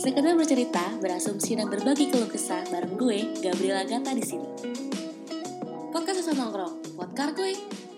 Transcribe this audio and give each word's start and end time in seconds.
Sekedar 0.00 0.32
bercerita, 0.32 0.84
berasumsi 1.02 1.60
dan 1.60 1.68
berbagi 1.68 2.08
keluh 2.08 2.30
kesah 2.30 2.64
bareng 2.72 2.96
gue, 2.96 3.18
Gabriela 3.44 3.84
Gata 3.84 4.16
di 4.16 4.24
sini. 4.24 4.48
Podcast 5.92 6.24
Susah 6.24 6.34
Nongkrong, 6.34 6.98
podcast 6.98 7.32
gue. 7.36 7.89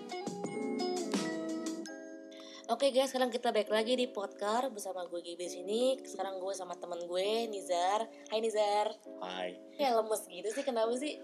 Oke 2.83 2.99
guys, 2.99 3.15
sekarang 3.15 3.31
kita 3.31 3.55
balik 3.55 3.71
lagi 3.71 3.95
di 3.95 4.11
podcast 4.11 4.67
bersama 4.67 5.07
gue 5.07 5.23
Gibi 5.23 5.39
di 5.39 5.47
sini. 5.47 5.81
Sekarang 6.03 6.35
gue 6.35 6.51
sama 6.51 6.75
temen 6.75 6.99
gue, 7.07 7.47
Nizar. 7.47 8.11
Hai 8.27 8.43
Nizar. 8.43 8.91
Hai. 9.23 9.55
Kayak 9.79 10.03
lemes 10.03 10.27
gitu 10.27 10.51
sih, 10.51 10.67
kenapa 10.67 10.91
sih? 10.99 11.15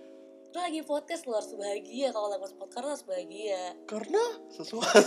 Lu 0.56 0.60
lagi 0.64 0.80
podcast, 0.88 1.28
lu 1.28 1.36
harus 1.36 1.52
bahagia. 1.60 2.16
Kalau 2.16 2.32
lemes 2.32 2.56
podcast, 2.56 2.80
lu 2.80 2.90
harus 2.96 3.04
bahagia. 3.04 3.76
Karena 3.92 4.24
sesuatu. 4.48 5.04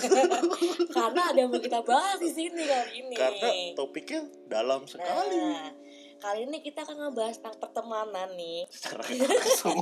Karena 1.01 1.33
ada 1.33 1.41
yang 1.41 1.49
mau 1.49 1.57
kita 1.57 1.81
bahas 1.89 2.21
di 2.21 2.29
sini 2.29 2.69
kali 2.69 3.01
ini. 3.01 3.17
Karena 3.17 3.49
topiknya 3.73 4.21
dalam 4.45 4.85
sekali. 4.85 5.41
Nah, 5.41 5.73
kali 6.21 6.53
ini 6.53 6.61
kita 6.61 6.85
akan 6.85 7.09
ngebahas 7.09 7.41
tentang 7.41 7.65
pertemanan 7.65 8.29
nih. 8.37 8.69
Secara 8.69 9.01
langsung. 9.25 9.81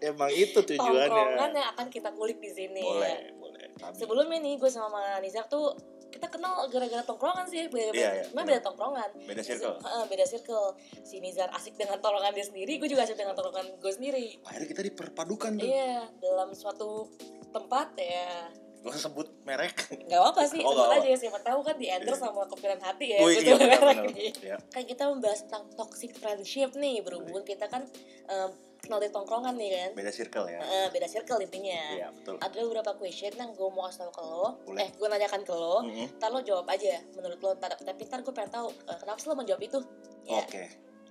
Emang 0.00 0.32
itu 0.32 0.56
Tongkrongan 0.56 1.04
tujuannya. 1.12 1.60
yang 1.60 1.68
akan 1.76 1.86
kita 1.92 2.16
kulik 2.16 2.40
di 2.40 2.48
sini. 2.48 2.80
Boleh, 2.80 3.36
boleh. 3.36 3.76
Kami. 3.76 3.92
Sebelumnya 3.92 4.40
nih 4.40 4.56
gue 4.56 4.70
sama 4.72 5.20
Nizar 5.20 5.44
tuh 5.46 5.97
kita 6.18 6.28
kenal 6.28 6.66
gara-gara 6.66 7.00
tongkrongan 7.00 7.46
sih, 7.46 7.66
beda, 7.66 7.90
Iya, 7.90 8.10
iya, 8.12 8.22
cuma 8.26 8.42
benar. 8.42 8.46
beda 8.50 8.60
tongkrongan. 8.64 9.10
Beda 9.22 9.38
circle. 9.40 9.76
Heeh, 9.78 10.04
beda 10.04 10.24
circle. 10.24 10.66
Si 11.00 11.16
Nizar 11.18 11.46
asik 11.50 11.74
dengan 11.74 11.96
tongkrongan 11.96 12.34
dia 12.34 12.42
sendiri, 12.44 12.76
gue 12.76 12.88
juga 12.88 13.02
asik 13.02 13.14
dengan 13.14 13.32
tongkrongan 13.32 13.78
gue 13.78 13.92
sendiri. 13.92 14.26
Akhirnya 14.42 14.68
kita 14.68 14.82
diperpadukan 14.84 15.52
tuh. 15.54 15.62
Iya, 15.64 16.10
dalam 16.18 16.50
suatu 16.52 17.06
tempat 17.48 17.94
ya 17.94 18.50
Gak 18.78 18.94
usah 18.94 19.04
sebut 19.04 19.26
merek. 19.42 19.74
nggak 20.00 20.22
apa 20.22 20.42
sih 20.44 20.62
Oh, 20.62 20.70
sebut 20.70 20.90
aja 20.96 21.10
siapa 21.12 21.38
tahu 21.40 21.60
kan 21.60 21.74
di 21.74 21.86
endorse 21.86 22.20
sama 22.20 22.46
kepikiran 22.46 22.78
hati 22.78 23.10
ya 23.10 23.18
Gua 23.18 23.30
iya 23.30 23.40
benar 23.52 23.58
merek 23.58 23.80
benar. 23.82 24.04
nih. 24.08 24.30
Ya. 24.38 24.56
kan 24.68 24.82
kita 24.84 25.02
membahas 25.04 25.40
tentang 25.44 25.64
toxic 25.74 26.12
friendship 26.12 26.70
nih 26.74 27.00
berhubung 27.00 27.42
kita 27.42 27.66
kan 27.66 27.82
eh, 28.28 28.48
kenal 28.88 28.98
dari 28.98 29.12
tongkrongan 29.12 29.54
nih 29.54 29.68
kan 29.70 29.90
Beda 29.92 30.08
circle 30.08 30.46
ya. 30.46 30.58
Eh, 30.58 30.88
beda 30.88 31.04
circle 31.04 31.38
intinya 31.38 31.80
Iya, 31.92 32.08
betul. 32.10 32.36
ada 32.38 32.56
beberapa 32.58 32.90
question 32.94 33.30
yang 33.30 33.52
gue 33.52 33.68
mau 33.68 33.84
kasih 33.84 34.00
tau 34.00 34.10
ke 34.10 34.22
lo 34.22 34.46
Boleh. 34.64 34.80
eh 34.80 34.90
gue 34.90 35.06
nanyakan 35.06 35.40
ke 35.42 35.52
lo 35.52 35.76
Mm-mm. 35.82 36.06
ntar 36.16 36.30
lo 36.30 36.40
jawab 36.40 36.64
aja 36.66 36.96
menurut 37.12 37.38
lo 37.38 37.50
ntar, 37.54 37.76
tapi 37.76 38.02
ntar 38.02 38.20
gue 38.20 38.32
pengen 38.32 38.50
tahu 38.50 38.68
eh, 38.72 38.96
kenapa 38.96 39.18
sih 39.18 39.28
lo 39.28 39.34
menjawab 39.34 39.60
itu 39.62 39.78
ya 40.24 40.40
oke 40.40 40.62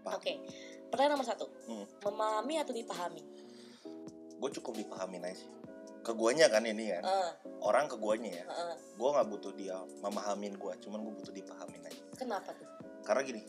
Oke. 0.07 0.33
Pak, 0.33 0.89
pertanyaan 0.89 1.13
nomor 1.13 1.27
satu 1.27 1.45
Hmm. 1.63 1.85
memahami 2.01 2.57
atau 2.57 2.71
dipahami 2.71 3.21
gue 4.37 4.49
cukup 4.53 4.73
dipahamin 4.75 5.21
aja 5.23 5.37
sih. 5.37 5.49
Ke 5.99 6.13
guanya 6.13 6.47
kan 6.47 6.61
ini 6.61 6.87
kan. 6.87 7.03
Eh, 7.03 7.31
Orang 7.59 7.89
ke 7.89 7.97
guanya 7.97 8.31
ya. 8.31 8.45
eh, 8.45 8.75
Gue 8.95 9.09
gak 9.09 9.27
butuh 9.27 9.51
dia 9.51 9.75
memahamin 9.99 10.55
gue. 10.55 10.73
Cuman 10.79 11.01
gue 11.01 11.11
butuh 11.11 11.33
dipahamin 11.33 11.83
aja. 11.83 11.99
kenapa 12.15 12.53
tuh 12.53 12.63
Karena 13.01 13.25
gini. 13.25 13.41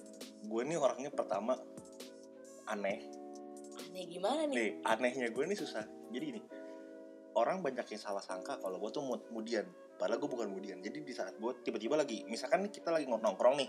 Gue 0.43 0.65
ini 0.65 0.75
orangnya 0.75 1.07
pertama 1.09 1.55
aneh. 2.67 2.99
Aneh 3.99 4.07
gimana 4.15 4.47
nih 4.47 4.55
Nih, 4.55 4.71
anehnya 4.87 5.27
gue 5.35 5.43
ini 5.43 5.57
susah. 5.59 5.83
Jadi 6.15 6.25
gini, 6.31 6.41
orang 7.35 7.59
banyak 7.67 7.83
yang 7.83 7.99
salah 7.99 8.23
sangka 8.23 8.63
kalau 8.63 8.79
gue 8.79 8.91
tuh 8.95 9.03
mud 9.03 9.27
mudian. 9.35 9.67
Padahal 9.99 10.23
gue 10.23 10.31
bukan 10.31 10.47
mudian. 10.55 10.79
Jadi 10.79 11.03
di 11.03 11.11
saat 11.11 11.35
gue 11.35 11.51
tiba-tiba 11.67 11.99
lagi, 11.99 12.23
misalkan 12.31 12.63
nih 12.63 12.71
kita 12.71 12.95
lagi 12.95 13.11
nongkrong 13.11 13.59
nih, 13.59 13.69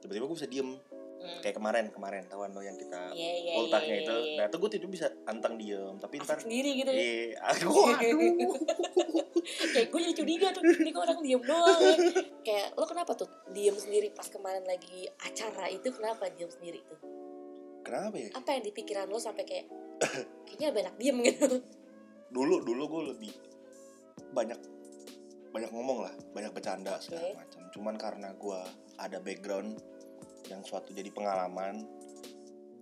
tiba-tiba 0.00 0.24
gue 0.24 0.36
bisa 0.40 0.48
diem. 0.48 0.80
Hmm. 1.24 1.40
Kayak 1.40 1.56
kemarin, 1.56 1.84
kemarin 1.88 2.22
tahuan 2.28 2.52
lo 2.52 2.60
yang 2.60 2.76
kita 2.76 3.16
Iya, 3.16 3.32
iya, 3.38 3.52
ultahnya 3.56 3.96
iya, 3.96 4.04
itu. 4.04 4.12
iya, 4.12 4.24
iya. 4.28 4.38
Nah 4.40 4.44
itu 4.50 4.56
gue 4.60 4.70
tiba 4.76 4.88
bisa 4.92 5.06
anteng 5.24 5.54
diem. 5.56 5.94
Tapi 5.96 6.14
ntar, 6.20 6.36
sendiri 6.40 6.70
gitu 6.84 6.90
ya 6.92 7.00
iya, 7.00 7.38
aduh, 7.48 7.96
aduh. 7.96 8.52
kayak 9.72 9.88
gue 9.88 10.00
jadi 10.04 10.14
curiga 10.20 10.46
tuh 10.52 10.64
ini 10.64 10.90
kok 10.92 11.04
orang 11.04 11.20
diem 11.24 11.40
doang 11.40 11.80
ya. 11.80 11.96
kayak 12.44 12.68
lo 12.76 12.84
kenapa 12.84 13.12
tuh 13.16 13.28
diem 13.56 13.76
sendiri 13.76 14.12
pas 14.12 14.28
kemarin 14.28 14.64
lagi 14.68 15.08
acara 15.20 15.68
itu 15.72 15.88
kenapa 15.96 16.28
diem 16.32 16.50
sendiri 16.50 16.80
tuh 16.84 16.96
Kenapa 17.84 18.16
ya? 18.16 18.32
apa 18.32 18.48
yang 18.56 18.62
di 18.64 18.72
pikiran 18.72 19.06
lo 19.06 19.20
sampai 19.20 19.44
kayak 19.44 19.66
kayaknya 20.48 20.72
banyak 20.72 20.94
diem 20.98 21.16
gitu 21.22 21.60
Dulu, 22.34 22.64
dulu 22.66 22.82
gue 22.90 23.02
lebih 23.14 23.32
banyak 24.34 24.58
banyak 25.54 25.70
ngomong 25.70 26.02
lah, 26.02 26.14
banyak 26.34 26.50
bercanda 26.50 26.98
Oke. 26.98 27.14
segala 27.14 27.30
macam. 27.38 27.62
Cuman 27.70 27.94
karena 27.94 28.34
gue 28.34 28.58
ada 28.98 29.22
background 29.22 29.78
yang 30.50 30.66
suatu 30.66 30.90
jadi 30.90 31.14
pengalaman, 31.14 31.86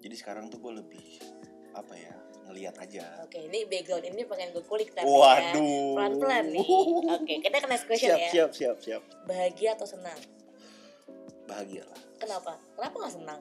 jadi 0.00 0.14
sekarang 0.16 0.48
tuh 0.48 0.56
gue 0.56 0.80
lebih 0.80 1.20
apa 1.76 1.94
ya 1.96 2.12
ngelihat 2.42 2.74
aja. 2.84 3.22
oke 3.24 3.38
ini 3.38 3.64
background 3.64 4.04
ini 4.12 4.28
pengen 4.28 4.52
gue 4.52 4.64
kulik 4.66 4.92
tapi 4.92 5.08
Waduh. 5.08 5.56
ya 5.56 5.96
pelan 5.96 6.12
pelan 6.20 6.44
nih 6.52 6.68
oke 7.16 7.34
kita 7.40 7.56
ke 7.64 7.68
next 7.70 7.86
question 7.88 8.12
siap, 8.12 8.20
ya 8.20 8.28
siap, 8.28 8.50
siap, 8.52 8.76
siap. 8.82 9.02
bahagia 9.24 9.72
atau 9.72 9.88
senang 9.88 10.20
Bahagia 11.48 11.84
lah. 11.88 12.00
kenapa 12.20 12.52
kenapa 12.76 12.94
nggak 12.98 13.14
senang 13.14 13.40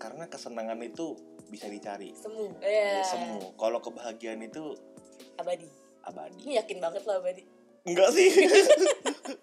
Karena 0.00 0.24
kesenangan 0.26 0.80
itu 0.80 1.14
bisa 1.52 1.68
dicari. 1.68 2.16
semu 2.16 2.56
ya 2.64 3.04
Semu. 3.04 3.52
Kalau 3.54 3.78
kebahagiaan 3.84 4.40
itu 4.40 4.72
abadi 5.36 5.68
abadi. 6.00 6.40
ini 6.48 6.56
yakin 6.56 6.80
banget 6.80 7.04
lo 7.04 7.20
abadi 7.20 7.44
Enggak 7.80 8.12
sih. 8.12 8.28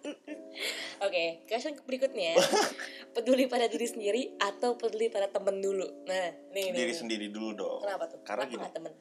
Oke, 1.06 1.46
question 1.46 1.74
berikutnya 1.86 2.34
ya. 2.34 2.36
peduli 3.18 3.46
pada 3.46 3.66
diri 3.66 3.86
sendiri 3.86 4.38
atau 4.38 4.78
peduli 4.78 5.10
pada 5.10 5.30
temen 5.30 5.58
dulu? 5.58 5.86
Nah, 6.06 6.28
nih. 6.54 6.74
Diri 6.74 6.94
nih. 6.94 6.98
sendiri 6.98 7.28
dulu 7.30 7.50
dong. 7.54 7.80
Kenapa 7.82 8.10
tuh? 8.10 8.20
Karena 8.22 8.46
Kenapa 8.46 8.70
gini. 8.70 8.74
temen? 8.74 8.94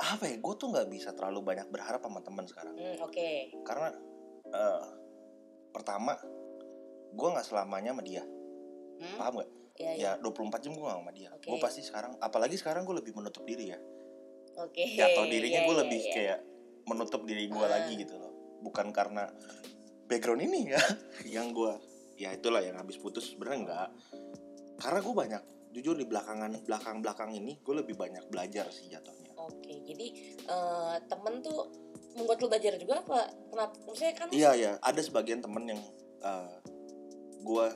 Apa 0.00 0.24
ya? 0.28 0.36
Gue 0.40 0.54
tuh 0.56 0.68
nggak 0.72 0.88
bisa 0.88 1.12
terlalu 1.12 1.40
banyak 1.44 1.68
berharap 1.68 2.00
sama 2.00 2.20
teman 2.20 2.44
sekarang. 2.44 2.76
Hmm, 2.76 2.96
Oke. 3.04 3.52
Karena 3.64 3.88
eh, 4.48 4.82
pertama, 5.72 6.16
gue 7.12 7.28
nggak 7.28 7.46
selamanya 7.48 7.96
sama 7.96 8.02
dia. 8.04 8.24
Hmm? 9.00 9.16
Paham 9.16 9.34
gak? 9.40 9.50
Ya, 9.76 9.90
ya. 9.94 10.12
Ya 10.16 10.22
24 10.22 10.60
jam 10.60 10.72
gue 10.72 10.82
gak 10.82 10.98
sama 10.98 11.12
dia. 11.12 11.28
Oke. 11.30 11.46
Gue 11.46 11.58
pasti 11.58 11.80
sekarang, 11.80 12.18
apalagi 12.18 12.56
sekarang 12.56 12.82
gue 12.82 12.96
lebih 12.98 13.12
menutup 13.12 13.44
diri 13.44 13.70
ya. 13.70 13.78
Oke. 14.58 14.84
Jatuh 14.92 15.24
dirinya 15.26 15.60
Ya, 15.62 15.66
gue 15.66 15.74
ya, 15.74 15.80
lebih 15.80 16.00
ya. 16.00 16.12
kayak 16.12 16.38
menutup 16.84 17.22
diri 17.24 17.44
gue 17.46 17.64
Ah. 17.64 17.70
lagi 17.70 17.92
gitu 17.96 18.14
loh. 18.14 18.32
Bukan 18.60 18.90
karena 18.90 19.30
background 20.04 20.42
ini 20.42 20.74
ya, 20.74 20.80
yang 21.38 21.52
gue 21.52 21.72
ya 22.16 22.34
itulah 22.34 22.60
yang 22.60 22.76
habis 22.76 22.98
putus 22.98 23.30
sebenarnya 23.30 23.58
enggak. 23.62 23.88
Karena 24.76 25.00
gue 25.00 25.14
banyak 25.14 25.42
jujur 25.70 25.94
di 25.94 26.04
belakangan 26.04 26.66
belakang 26.66 26.98
belakang 26.98 27.30
ini 27.30 27.56
gue 27.56 27.74
lebih 27.76 27.94
banyak 27.94 28.26
belajar 28.26 28.68
sih 28.68 28.90
jatuhnya. 28.90 29.32
Oke, 29.38 29.80
jadi 29.86 30.06
eh, 30.44 30.96
temen 31.06 31.40
tuh 31.40 31.70
membuat 32.12 32.42
lo 32.42 32.50
belajar 32.50 32.74
juga 32.76 33.00
apa? 33.00 33.20
Kenapa? 33.48 33.74
Maksudnya 33.86 34.12
kan 34.12 34.28
Iya 34.28 34.50
ya, 34.52 34.72
ada 34.76 35.00
sebagian 35.00 35.40
temen 35.40 35.62
yang 35.64 35.80
eh, 36.20 36.54
gue 37.40 37.66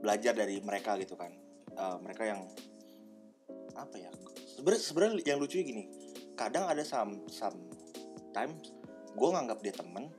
belajar 0.00 0.32
dari 0.34 0.58
mereka 0.62 0.96
gitu 0.98 1.14
kan. 1.14 1.30
Eh, 1.74 1.96
mereka 2.02 2.22
yang 2.26 2.46
apa 3.74 3.96
ya? 3.98 4.10
Sebenarnya 4.54 4.82
sebenarnya 4.82 5.14
yang 5.34 5.38
lucunya 5.42 5.64
gini, 5.66 5.84
kadang 6.38 6.70
ada 6.70 6.86
some 6.86 7.26
sometimes 7.30 8.70
gue 9.14 9.28
nganggap 9.30 9.58
dia 9.62 9.74
temen, 9.74 10.10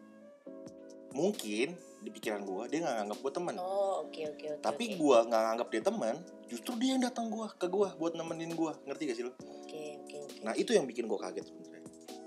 mungkin 1.16 1.76
di 1.76 2.10
pikiran 2.14 2.44
gue 2.46 2.64
dia 2.70 2.80
nggak 2.84 2.96
nganggap 3.02 3.20
gue 3.24 3.32
temen. 3.34 3.56
Oh, 3.60 4.06
oke 4.06 4.22
oke 4.36 4.46
oke. 4.60 4.64
Tapi 4.64 4.84
oke. 4.92 4.96
gue 5.00 5.18
nggak 5.32 5.42
nganggap 5.48 5.68
dia 5.72 5.82
temen, 5.84 6.16
justru 6.52 6.72
dia 6.78 6.90
yang 6.96 7.04
datang 7.04 7.32
gua 7.32 7.48
ke 7.56 7.66
gue 7.66 7.88
buat 7.96 8.14
nemenin 8.14 8.54
gue, 8.54 8.72
ngerti 8.86 9.02
gak 9.10 9.18
sih 9.18 9.26
lo? 9.26 9.34
Oke 9.64 10.00
oke 10.04 10.18
oke. 10.28 10.40
Nah 10.44 10.54
itu 10.54 10.72
yang 10.76 10.86
bikin 10.86 11.08
gue 11.08 11.20
kaget 11.20 11.48
sebenarnya. 11.48 11.84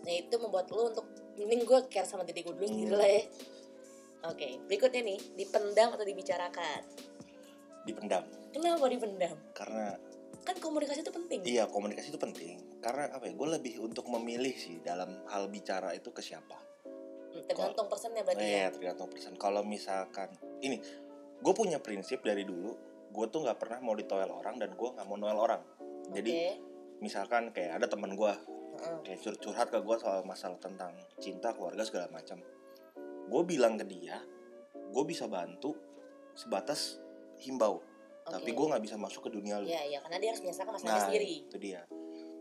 Nah, 0.08 0.12
itu 0.16 0.34
membuat 0.40 0.72
lo 0.72 0.88
untuk 0.88 1.04
mending 1.36 1.68
gue 1.68 1.78
care 1.92 2.08
sama 2.08 2.24
diri 2.24 2.40
gue 2.40 2.54
dulu 2.56 2.64
sendiri 2.64 2.96
Hmm. 2.96 3.00
lah 3.00 3.10
ya. 3.12 3.22
Oke, 4.26 4.48
berikutnya 4.66 5.04
nih, 5.04 5.18
dipendam 5.38 5.94
atau 5.94 6.02
dibicarakan? 6.02 6.80
Dipendam, 7.88 8.24
Kenapa 8.52 8.84
dipendam? 8.86 9.36
karena 9.56 9.96
Kan 10.44 10.56
komunikasi 10.64 11.04
itu 11.04 11.12
penting. 11.12 11.40
Iya 11.44 11.68
komunikasi 11.68 12.08
itu 12.08 12.16
penting 12.16 12.80
karena 12.80 13.12
apa 13.12 13.28
ya? 13.28 13.36
Gue 13.36 13.48
lebih 13.52 13.84
untuk 13.84 14.08
memilih 14.08 14.56
sih 14.56 14.80
dalam 14.80 15.20
hal 15.28 15.48
bicara 15.52 15.92
itu 15.92 16.08
ke 16.08 16.24
siapa. 16.24 16.56
Hmm, 17.28 17.44
Tergantung 17.44 17.84
personnya 17.84 18.24
berarti 18.24 18.44
ya. 18.48 18.64
Eh 18.64 18.68
tergantung 18.72 19.12
persen. 19.12 19.36
Kalau 19.36 19.60
misalkan 19.60 20.32
ini, 20.64 20.80
gue 21.36 21.52
punya 21.52 21.76
prinsip 21.84 22.24
dari 22.24 22.48
dulu. 22.48 22.72
Gue 23.12 23.28
tuh 23.28 23.44
nggak 23.44 23.60
pernah 23.60 23.84
mau 23.84 23.92
ditoel 23.92 24.32
orang 24.32 24.56
dan 24.56 24.72
gue 24.72 24.88
nggak 24.88 25.04
mau 25.04 25.20
noel 25.20 25.36
orang. 25.36 25.60
Jadi 26.16 26.32
Oke. 26.32 26.48
misalkan 27.04 27.52
kayak 27.52 27.84
ada 27.84 27.86
teman 27.88 28.16
gue 28.16 28.32
kayak 29.04 29.20
cur- 29.20 29.36
curhat 29.36 29.68
ke 29.68 29.76
gue 29.84 29.96
soal 30.00 30.24
masalah 30.24 30.56
tentang 30.56 30.96
cinta 31.20 31.52
keluarga 31.52 31.84
segala 31.84 32.08
macam. 32.08 32.40
Gue 33.28 33.42
bilang 33.44 33.76
ke 33.76 33.84
dia, 33.84 34.16
gue 34.72 35.04
bisa 35.04 35.28
bantu 35.28 35.76
sebatas 36.32 37.04
himbau. 37.40 37.80
Tapi 38.28 38.52
Oke. 38.52 38.56
gue 38.60 38.66
nggak 38.68 38.82
bisa 38.84 38.96
masuk 39.00 39.24
ke 39.24 39.30
dunia 39.32 39.56
lu. 39.58 39.64
Iya, 39.64 39.82
iya, 39.88 39.98
karena 40.04 40.20
dia 40.20 40.28
harus 40.36 40.44
menyelesaikan 40.44 40.72
masalahnya 40.76 41.00
Nah, 41.00 41.06
sendiri. 41.08 41.26
itu 41.48 41.56
dia. 41.56 41.80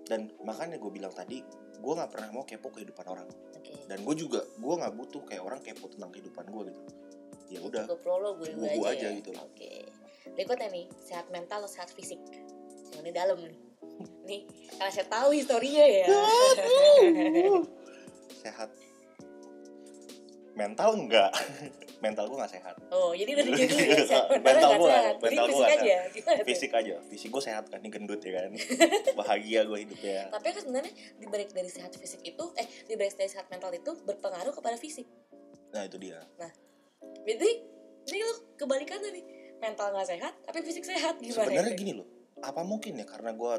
Dan 0.03 0.19
makanya 0.43 0.75
gue 0.75 0.91
bilang 0.91 1.13
tadi, 1.15 1.39
gue 1.79 1.93
nggak 1.95 2.11
pernah 2.11 2.29
mau 2.35 2.43
kepo 2.43 2.67
kehidupan 2.71 3.05
orang. 3.07 3.27
Oke. 3.55 3.71
Dan 3.87 4.03
gue 4.03 4.15
juga, 4.15 4.43
gue 4.43 4.73
nggak 4.75 4.93
butuh 4.95 5.23
kayak 5.23 5.43
orang 5.43 5.59
kepo 5.63 5.87
tentang 5.87 6.11
kehidupan 6.11 6.45
gue 6.47 6.63
gitu. 6.71 6.81
Ya 7.47 7.59
udah, 7.63 7.87
gue 7.87 8.51
gue 8.51 8.67
aja, 8.67 8.91
aja 8.91 9.07
ya. 9.07 9.15
gitu. 9.15 9.31
Oke. 9.39 9.87
Berikutnya 10.35 10.67
nih, 10.67 10.85
sehat 10.99 11.31
mental 11.31 11.63
atau 11.63 11.71
sehat 11.71 11.87
fisik? 11.95 12.19
Ini 12.99 13.11
dalam 13.15 13.39
nih. 13.39 13.55
nih 14.29 14.43
karena 14.77 14.91
saya 14.91 15.07
tahu 15.07 15.31
historinya 15.31 15.85
ya 15.87 16.05
sehat 18.43 18.69
mental 20.57 20.89
enggak. 20.97 21.31
Mental 22.05 22.29
gue 22.29 22.37
nggak 22.37 22.53
sehat. 22.53 22.75
Oh 22.93 23.09
jadi 23.09 23.33
udah 23.33 23.45
gitu 23.57 23.73
Mental 24.45 24.69
jadi 24.77 25.17
mental 25.17 25.45
fisik 25.49 25.49
gua 25.49 25.65
nggak 25.65 25.81
aja 25.81 25.97
tuh? 26.13 26.45
fisik 26.45 26.71
aja. 26.73 26.95
Fisik 27.09 27.29
gue 27.33 27.43
sehat 27.45 27.63
kan? 27.73 27.81
Ini 27.81 27.89
gendut 27.89 28.21
ya 28.21 28.31
kan? 28.37 28.53
Bahagia 29.19 29.65
gue 29.65 29.77
hidupnya 29.81 30.29
tapi 30.29 30.53
kan 30.53 30.61
sebenarnya 30.61 30.93
dibalik 31.17 31.49
dari 31.53 31.69
sehat 31.69 31.93
fisik 31.97 32.21
itu 32.21 32.43
eh 32.53 32.67
dibalik 32.85 33.17
dari 33.17 33.29
sehat 33.29 33.49
mental 33.49 33.73
itu 33.73 33.97
berpengaruh 34.05 34.53
kepada 34.53 34.77
fisik. 34.77 35.09
Nah 35.73 35.89
itu 35.89 35.97
dia. 35.97 36.21
Jadi 37.25 37.49
jadi 38.05 38.19
lu 38.21 38.35
kebalikan 38.57 39.01
nih. 39.01 39.25
Mental 39.57 39.89
nggak 39.89 40.09
sehat 40.09 40.33
tapi 40.45 40.61
fisik 40.61 40.85
sehat. 40.85 41.17
Gimana 41.17 41.49
sebenarnya 41.49 41.73
itu? 41.73 41.81
gini 41.81 41.91
loh. 41.97 42.05
Apa 42.45 42.61
mungkin 42.61 43.01
ya? 43.01 43.09
Karena 43.09 43.33
gue 43.33 43.53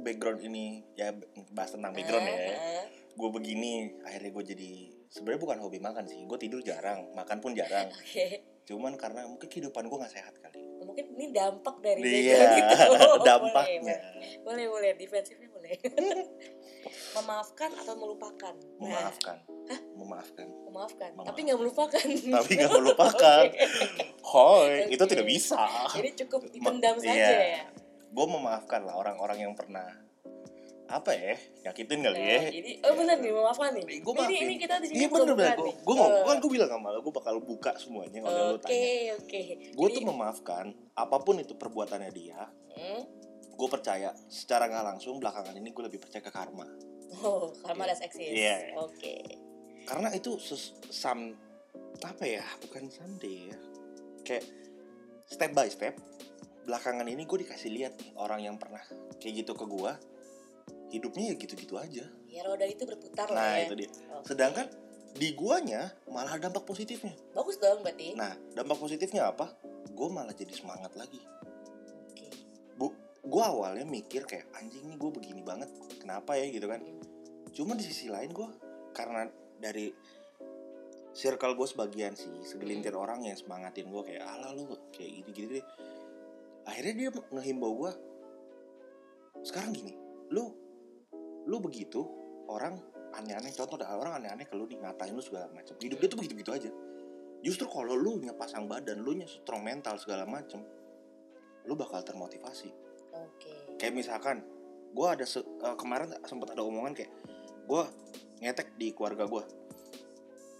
background 0.00 0.40
ini 0.48 0.80
ya 0.96 1.12
bahas 1.52 1.76
tentang 1.76 1.92
background 1.92 2.24
ya. 2.24 2.32
Ah, 2.32 2.48
ah. 2.56 2.84
gue 2.88 3.28
begini 3.28 4.00
akhirnya 4.00 4.32
gue 4.32 4.44
jadi 4.56 4.72
sebenarnya 5.10 5.40
bukan 5.42 5.58
hobi 5.66 5.78
makan 5.82 6.06
sih 6.06 6.22
gue 6.22 6.38
tidur 6.38 6.62
jarang 6.62 7.10
makan 7.12 7.42
pun 7.42 7.52
jarang. 7.52 7.90
Oke. 7.98 8.46
Cuman 8.64 8.94
karena 8.94 9.26
mungkin 9.26 9.50
kehidupan 9.50 9.90
gue 9.90 9.98
nggak 9.98 10.14
sehat 10.14 10.34
kali. 10.38 10.62
Mungkin 10.80 11.12
ini 11.18 11.34
dampak 11.34 11.82
dari 11.82 12.00
iya 12.00 12.38
background 12.38 12.56
itu 12.56 12.76
Boleh, 12.88 13.26
dampaknya. 13.26 13.98
Boleh 14.46 14.66
boleh 14.70 14.90
defensifnya 14.94 15.50
boleh. 15.50 15.74
Memaafkan 17.18 17.70
atau 17.76 17.94
melupakan? 17.98 18.54
Nah, 18.80 19.10
memaafkan. 19.10 19.36
Memaafkan 19.98 20.48
memaafkan. 20.70 21.10
Memaafkan. 21.14 21.26
tapi 21.26 21.40
nggak 21.46 21.58
melupakan. 21.58 22.06
Tapi 22.06 22.50
nggak 22.56 22.72
melupakan. 22.72 23.42
Oke. 23.50 23.66
hoi 24.22 24.70
Oke. 24.86 24.94
itu 24.94 25.04
tidak 25.10 25.26
bisa. 25.26 25.60
Jadi 25.94 26.08
cukup 26.24 26.40
Ma- 26.46 26.50
dipendam 26.54 26.96
saja 27.02 27.14
iya. 27.14 27.30
ya? 27.60 27.64
Gue 28.10 28.26
memaafkan 28.26 28.86
lah 28.86 28.94
orang-orang 28.98 29.50
yang 29.50 29.52
pernah 29.54 29.86
apa 30.90 31.10
ya 31.12 31.38
nyakitin 31.62 32.02
kali 32.02 32.16
Nah, 32.16 32.26
ya 32.26 32.40
jadi 32.50 32.70
oh 32.82 32.94
benar 32.94 33.16
nih 33.16 33.30
memaafkan 33.30 33.70
nih 33.72 33.84
Gue 34.00 34.12
ini, 34.24 34.34
ini 34.42 34.54
kita 34.58 34.74
di 34.76 34.86
sini 34.86 34.96
Iya 34.96 35.08
bener 35.08 35.32
bener. 35.32 35.54
Gue 35.54 35.70
gue 35.72 35.94
ngomong 35.94 36.20
Oh. 36.20 36.26
kan 36.26 36.36
gue 36.36 36.50
bilang 36.50 36.66
sama 36.68 36.88
lo, 36.90 36.98
gue 36.98 37.14
bakal 37.14 37.34
buka 37.38 37.72
semuanya 37.74 38.18
kalau 38.20 38.34
lo 38.34 38.54
oke 38.56 38.66
tanya. 38.66 39.14
oke 39.14 39.40
Gue 39.70 39.88
tuh 39.88 40.02
memaafkan 40.02 40.64
apa 40.92 41.16
pun 41.18 41.38
itu 41.38 41.54
perbuatannya 41.54 42.10
dia. 42.10 42.42
hmm, 42.70 43.02
Gue 43.54 43.68
percaya 43.68 44.10
secara 44.26 44.66
nggak 44.66 44.86
langsung 44.88 45.16
belakangan 45.16 45.52
ini 45.52 45.70
gue 45.70 45.84
lebih 45.84 45.98
percaya 45.98 46.20
ke 46.20 46.28
karma. 46.28 46.66
oh 47.20 47.54
karma 47.60 47.84
does 47.84 48.00
exist 48.00 48.30
Iya. 48.32 48.74
oke 48.76 49.14
Karena 49.82 50.10
itu 50.10 50.36
ses, 50.36 50.74
sam 50.86 51.34
apa 52.00 52.22
ya? 52.22 52.42
Bukan 52.60 52.86
someday 52.86 53.48
ya. 53.48 53.58
Kayak 54.22 54.44
step 55.24 55.50
by 55.50 55.66
step. 55.66 55.94
Belakangan 56.62 57.04
ini 57.04 57.24
gue 57.24 57.38
dikasih 57.40 57.70
lihat 57.70 57.96
nih 57.96 58.12
orang 58.14 58.40
yang 58.40 58.56
pernah 58.56 58.82
kayak 59.16 59.42
gitu 59.42 59.52
ke 59.52 59.64
gue. 59.64 59.92
Hidupnya 60.90 61.32
ya 61.32 61.34
gitu-gitu 61.38 61.74
aja. 61.78 62.04
ya 62.30 62.46
roda 62.46 62.62
itu 62.62 62.86
berputar 62.86 63.26
Nah 63.30 63.34
lah 63.34 63.58
ya 63.58 63.66
itu 63.66 63.74
dia. 63.74 63.90
Oke. 64.14 64.26
Sedangkan 64.30 64.66
di 65.14 65.34
guanya 65.34 65.90
malah 66.06 66.38
dampak 66.38 66.62
positifnya. 66.62 67.14
bagus 67.34 67.58
dong 67.58 67.82
berarti 67.82 68.14
Nah, 68.14 68.30
dampak 68.54 68.78
positifnya 68.78 69.30
apa? 69.34 69.50
Gue 69.90 70.08
malah 70.10 70.34
jadi 70.34 70.54
semangat 70.54 70.94
lagi. 70.94 71.18
oke 72.10 72.26
Bu, 72.78 72.94
gue 73.26 73.42
awalnya 73.42 73.82
mikir 73.82 74.22
kayak 74.26 74.46
anjing 74.54 74.86
nih 74.86 74.98
gue 74.98 75.10
begini 75.10 75.42
banget, 75.42 75.70
kenapa 75.98 76.38
ya 76.38 76.46
gitu 76.50 76.70
kan? 76.70 76.78
Cuma 77.50 77.74
di 77.74 77.82
sisi 77.82 78.06
lain 78.06 78.30
gue 78.30 78.48
karena 78.94 79.26
dari 79.58 79.90
circle 81.10 81.58
gue 81.58 81.66
sebagian 81.66 82.14
sih 82.14 82.30
segelintir 82.46 82.94
orang 82.94 83.26
yang 83.26 83.34
semangatin 83.34 83.90
gue 83.90 84.02
kayak 84.06 84.22
ala 84.22 84.54
lu 84.54 84.70
kayak 84.94 85.10
gini 85.10 85.30
gini 85.34 85.48
deh. 85.58 85.66
Akhirnya 86.70 86.94
dia 86.94 87.10
ngehimbau 87.34 87.72
gue. 87.74 87.92
Sekarang 89.42 89.74
gini, 89.74 89.96
lu 90.30 90.52
lu 91.50 91.58
begitu 91.58 92.06
orang 92.46 92.78
aneh-aneh 93.10 93.50
contoh 93.50 93.74
dah 93.74 93.90
orang 93.90 94.22
aneh-aneh 94.22 94.46
ke 94.46 94.54
lu 94.54 94.70
nih 94.70 94.78
ngatain 94.78 95.10
lu 95.10 95.18
segala 95.18 95.50
macam 95.50 95.74
hidup 95.76 95.98
dia 95.98 96.06
tuh 96.06 96.18
begitu-begitu 96.22 96.50
aja. 96.54 96.70
Justru 97.42 97.66
kalau 97.66 97.96
lu 97.96 98.22
nya 98.22 98.30
pasang 98.32 98.70
badan 98.70 99.02
lu 99.02 99.18
nya 99.18 99.26
strong 99.26 99.66
mental 99.66 99.98
segala 99.98 100.22
macam 100.22 100.62
lu 101.66 101.74
bakal 101.74 102.00
termotivasi. 102.00 102.70
Oke. 103.10 103.74
Kayak 103.76 103.94
misalkan 103.98 104.46
gue 104.90 105.06
ada 105.06 105.26
se- 105.26 105.42
eh, 105.42 105.76
kemarin 105.76 106.14
sempat 106.22 106.54
ada 106.54 106.62
omongan 106.62 106.94
kayak 106.94 107.10
gue 107.66 107.82
ngetek 108.40 108.78
di 108.78 108.94
keluarga 108.94 109.26
gue 109.26 109.42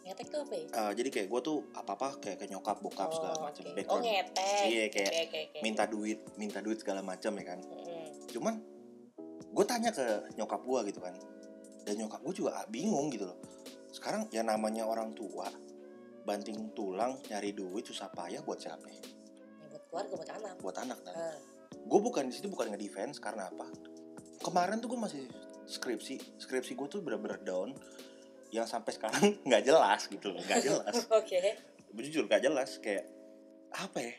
ngetek 0.01 0.27
tuh 0.27 0.41
apa 0.43 0.55
ya? 0.57 0.67
Jadi 0.91 1.09
kayak 1.09 1.29
gue 1.29 1.41
tuh 1.41 1.59
apa 1.71 1.95
apa 1.95 2.09
kayak 2.19 2.39
ke 2.41 2.47
nyokap 2.49 2.83
bokap 2.83 3.15
segala 3.15 3.39
Oh, 3.39 3.47
macam 3.47 3.63
oke. 3.63 3.83
oh 3.87 3.99
ngetek. 4.01 4.63
Iya 4.67 4.85
kayak 4.91 5.11
oke 5.11 5.23
oke 5.23 5.39
oke. 5.47 5.59
minta 5.63 5.85
duit 5.87 6.19
minta 6.35 6.59
duit 6.59 6.79
segala 6.81 6.99
macam 7.01 7.31
ya 7.37 7.45
kan. 7.47 7.61
Mm-mm. 7.63 8.27
cuman 8.31 8.55
gue 9.51 9.65
tanya 9.67 9.91
ke 9.91 10.35
nyokap 10.39 10.63
gue 10.63 10.81
gitu 10.95 11.01
kan. 11.03 11.15
Dan 11.85 11.95
nyokap 12.07 12.21
gue 12.23 12.35
juga 12.45 12.63
bingung 12.71 13.11
gitu 13.11 13.27
loh. 13.27 13.39
Sekarang 13.91 14.31
ya 14.31 14.47
namanya 14.47 14.87
orang 14.87 15.11
tua 15.13 15.51
banting 16.23 16.71
tulang 16.77 17.19
nyari 17.27 17.51
duit 17.57 17.83
susah 17.83 18.13
payah 18.13 18.45
buat 18.45 18.61
siapa 18.61 18.87
ya? 18.87 19.03
Ya, 19.03 19.67
buat 19.67 19.83
keluarga 19.91 20.15
buat 20.15 20.31
anak. 20.31 20.55
Buat 20.63 20.77
anak 20.87 20.99
kan? 21.03 21.15
Gue 21.87 22.01
bukan 22.01 22.31
di 22.31 22.35
situ 22.37 22.47
bukan 22.47 22.71
nge-defense 22.71 23.19
karena 23.19 23.51
apa? 23.51 23.67
Kemarin 24.41 24.79
tuh 24.79 24.95
gue 24.95 25.01
masih 25.01 25.25
skripsi. 25.67 26.39
Skripsi 26.39 26.79
gue 26.79 26.87
tuh 26.87 27.01
bener-bener 27.03 27.41
down. 27.43 27.75
Yang 28.51 28.67
sampai 28.75 28.93
sekarang 28.95 29.23
nggak 29.49 29.63
jelas 29.67 30.07
gitu 30.07 30.31
loh 30.31 30.43
nggak 30.47 30.63
jelas. 30.63 30.95
Oke. 31.19 31.39
Jujur 31.99 32.31
nggak 32.31 32.43
jelas. 32.47 32.79
Kayak 32.79 33.11
apa 33.75 33.99
ya? 33.99 34.15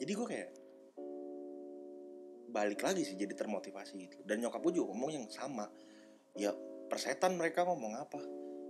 Jadi 0.00 0.12
gue 0.12 0.26
kayak 0.26 0.48
balik 2.54 2.86
lagi 2.86 3.02
sih 3.02 3.18
jadi 3.18 3.34
termotivasi 3.34 3.98
gitu. 3.98 4.22
Dan 4.22 4.38
nyokap 4.38 4.62
gue 4.62 4.78
juga 4.78 4.94
ngomong 4.94 5.10
yang 5.10 5.26
sama. 5.26 5.66
Ya 6.38 6.54
persetan 6.86 7.34
mereka 7.34 7.66
ngomong 7.66 7.98
apa? 7.98 8.22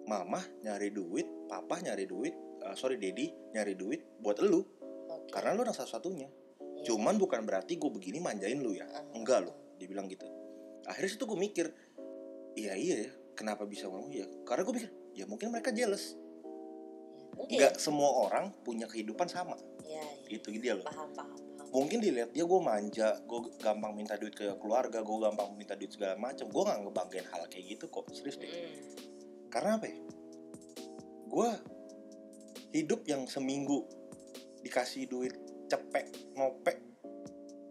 Mama 0.09 0.41
nyari 0.65 0.89
duit 0.89 1.29
papa 1.45 1.85
nyari 1.85 2.09
duit 2.09 2.33
eh, 2.65 2.77
sorry 2.77 2.97
daddy 2.97 3.29
nyari 3.53 3.77
duit 3.77 4.01
buat 4.25 4.41
elu. 4.41 4.65
Oke. 5.13 5.29
Karena 5.37 5.53
lu 5.53 5.69
anak 5.69 5.77
satu-satunya. 5.77 6.29
Iya. 6.75 6.91
cuman 6.91 7.17
bukan 7.17 7.47
berarti 7.49 7.77
gue 7.77 7.93
begini 7.93 8.25
manjain 8.25 8.61
lu 8.65 8.73
ya. 8.73 8.89
Ah, 8.89 9.05
enggak 9.13 9.45
loh 9.45 9.77
dia 9.77 9.85
bilang 9.85 10.09
gitu. 10.09 10.25
Akhirnya 10.89 11.11
situ 11.13 11.29
gue 11.29 11.37
mikir 11.37 11.69
iya 12.57 12.73
iya 12.77 13.09
ya 13.09 13.11
kenapa 13.37 13.69
bisa 13.69 13.89
ngomong 13.89 14.13
ya? 14.13 14.25
Karena 14.49 14.65
gue 14.65 14.75
mikir 14.81 14.91
ya 15.13 15.25
mungkin 15.29 15.53
mereka 15.53 15.73
jealous. 15.77 16.17
Nggak 17.37 17.77
semua 17.77 18.29
orang 18.29 18.53
punya 18.65 18.89
kehidupan 18.89 19.29
sama. 19.29 19.57
Ya, 19.85 20.01
ya. 20.01 20.41
itu 20.41 20.49
dia 20.57 20.77
loh. 20.77 20.85
Paham 20.85 21.13
paham 21.13 21.54
mungkin 21.75 21.99
dilihat 21.99 22.31
dia 22.31 22.47
gue 22.47 22.61
manja 22.63 23.19
gue 23.27 23.41
gampang 23.59 23.99
minta 23.99 24.15
duit 24.15 24.31
ke 24.31 24.47
keluarga 24.63 25.03
gue 25.03 25.19
gampang 25.19 25.59
minta 25.59 25.75
duit 25.75 25.91
segala 25.91 26.15
macam 26.15 26.47
gue 26.47 26.63
nggak 26.63 26.79
ngebanggain 26.87 27.27
hal 27.35 27.43
kayak 27.51 27.65
gitu 27.75 27.91
kok 27.91 28.07
serius 28.15 28.39
deh. 28.39 28.47
Mm. 28.47 28.83
karena 29.51 29.79
apa 29.79 29.87
ya? 29.91 29.99
Gue 31.27 31.51
hidup 32.75 33.03
yang 33.11 33.27
seminggu 33.27 33.87
dikasih 34.63 35.11
duit 35.11 35.35
cepek 35.67 36.35
ngopek 36.39 36.79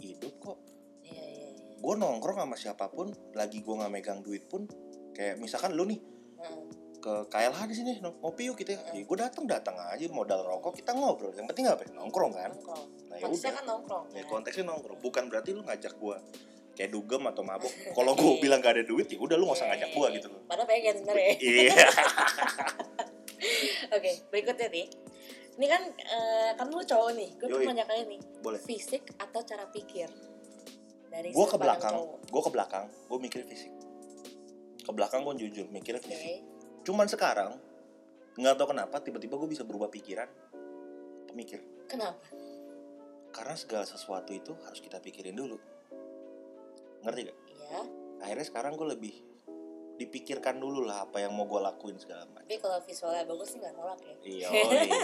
hidup 0.04 0.36
kok. 0.44 0.60
Iya 1.08 1.24
iya 1.24 1.48
iya. 1.56 1.76
Gue 1.80 1.94
nongkrong 1.96 2.44
sama 2.44 2.60
siapa 2.60 2.92
pun 2.92 3.08
lagi 3.32 3.64
gue 3.64 3.76
nggak 3.76 3.92
megang 3.92 4.20
duit 4.20 4.48
pun 4.52 4.68
kayak 5.16 5.40
misalkan 5.40 5.80
lu 5.80 5.88
nih 5.88 6.00
Heeh. 6.44 6.64
ke 7.00 7.14
KLH 7.32 7.60
di 7.72 7.76
sini 7.76 7.92
ngopi 8.04 8.52
yuk 8.52 8.60
kita. 8.60 8.76
Ya, 8.92 9.04
gue 9.04 9.18
datang 9.20 9.48
datang 9.48 9.80
aja 9.80 10.04
modal 10.12 10.44
rokok 10.44 10.76
kita 10.76 10.92
ngobrol. 10.92 11.32
Yang 11.36 11.56
penting 11.56 11.66
apa 11.72 11.88
ya? 11.88 11.92
nongkrong 11.96 12.32
kan? 12.36 12.52
Nongkrong 12.52 13.03
nah 13.14 13.22
ya 13.22 13.30
udah. 13.30 13.52
kan 13.54 13.66
nongkrong 13.70 14.06
ya 14.10 14.26
ya. 14.26 14.26
konteksnya 14.26 14.66
nongkrong. 14.66 14.98
Bukan 14.98 15.24
berarti 15.30 15.50
lu 15.54 15.62
ngajak 15.62 15.94
gue 15.94 16.18
kayak 16.74 16.90
dugem 16.90 17.22
atau 17.30 17.46
mabuk 17.46 17.70
kalau 17.98 18.18
gue 18.18 18.42
bilang 18.42 18.58
gak 18.58 18.82
ada 18.82 18.84
duit 18.90 19.06
ya 19.06 19.22
udah 19.22 19.38
lu 19.38 19.46
gak 19.54 19.62
usah 19.62 19.68
ngajak 19.70 19.90
gue 19.94 20.08
gitu 20.18 20.28
loh. 20.34 20.42
Padahal 20.50 20.66
pengen 20.66 20.96
sebenarnya. 20.98 21.34
Iya. 21.54 21.86
Oke 23.96 24.12
berikutnya 24.34 24.68
nih. 24.74 24.88
Ini 25.54 25.68
kan 25.70 25.82
eh, 25.94 26.50
kan 26.58 26.66
lu 26.74 26.82
cowok 26.82 27.12
nih. 27.14 27.30
Gue 27.38 27.48
Yoi. 27.54 27.66
mau 27.70 27.74
nanya 27.78 27.86
nih 28.10 28.22
boleh. 28.42 28.58
Fisik 28.58 29.06
atau 29.22 29.46
cara 29.46 29.70
pikir? 29.70 30.10
Dari 31.14 31.30
gue 31.30 31.46
ke 31.46 31.58
belakang. 31.62 31.94
gue 32.26 32.42
ke 32.42 32.50
belakang. 32.50 32.90
Gue 33.06 33.20
mikir 33.22 33.46
fisik. 33.46 33.70
Ke 34.82 34.90
belakang 34.90 35.22
gue 35.22 35.46
jujur 35.46 35.70
oke. 35.70 36.02
fisik. 36.02 36.42
Cuman 36.82 37.06
sekarang 37.06 37.54
nggak 38.34 38.58
tahu 38.58 38.74
kenapa 38.74 38.98
tiba-tiba 38.98 39.38
gue 39.38 39.50
bisa 39.54 39.62
berubah 39.62 39.94
pikiran. 39.94 40.26
Pemikir 41.30 41.62
kenapa 41.94 42.26
karena 43.34 43.58
segala 43.58 43.84
sesuatu 43.90 44.30
itu 44.32 44.54
harus 44.64 44.80
kita 44.80 45.02
pikirin 45.02 45.34
dulu. 45.34 45.58
Ngerti 47.02 47.22
gak? 47.28 47.38
iya. 47.50 47.82
Akhirnya 48.24 48.46
sekarang 48.46 48.78
gue 48.78 48.88
lebih 48.88 49.14
dipikirkan 49.94 50.58
dulu 50.58 50.86
lah 50.86 51.06
apa 51.06 51.22
yang 51.22 51.34
mau 51.34 51.50
gue 51.50 51.60
lakuin 51.60 51.98
segala 51.98 52.30
macam. 52.30 52.46
Tapi 52.46 52.58
kalau 52.62 52.78
visualnya 52.86 53.26
bagus 53.30 53.50
sih 53.54 53.60
nggak 53.62 53.74
nolak 53.78 54.00
ya. 54.02 54.16
Iya 54.24 54.50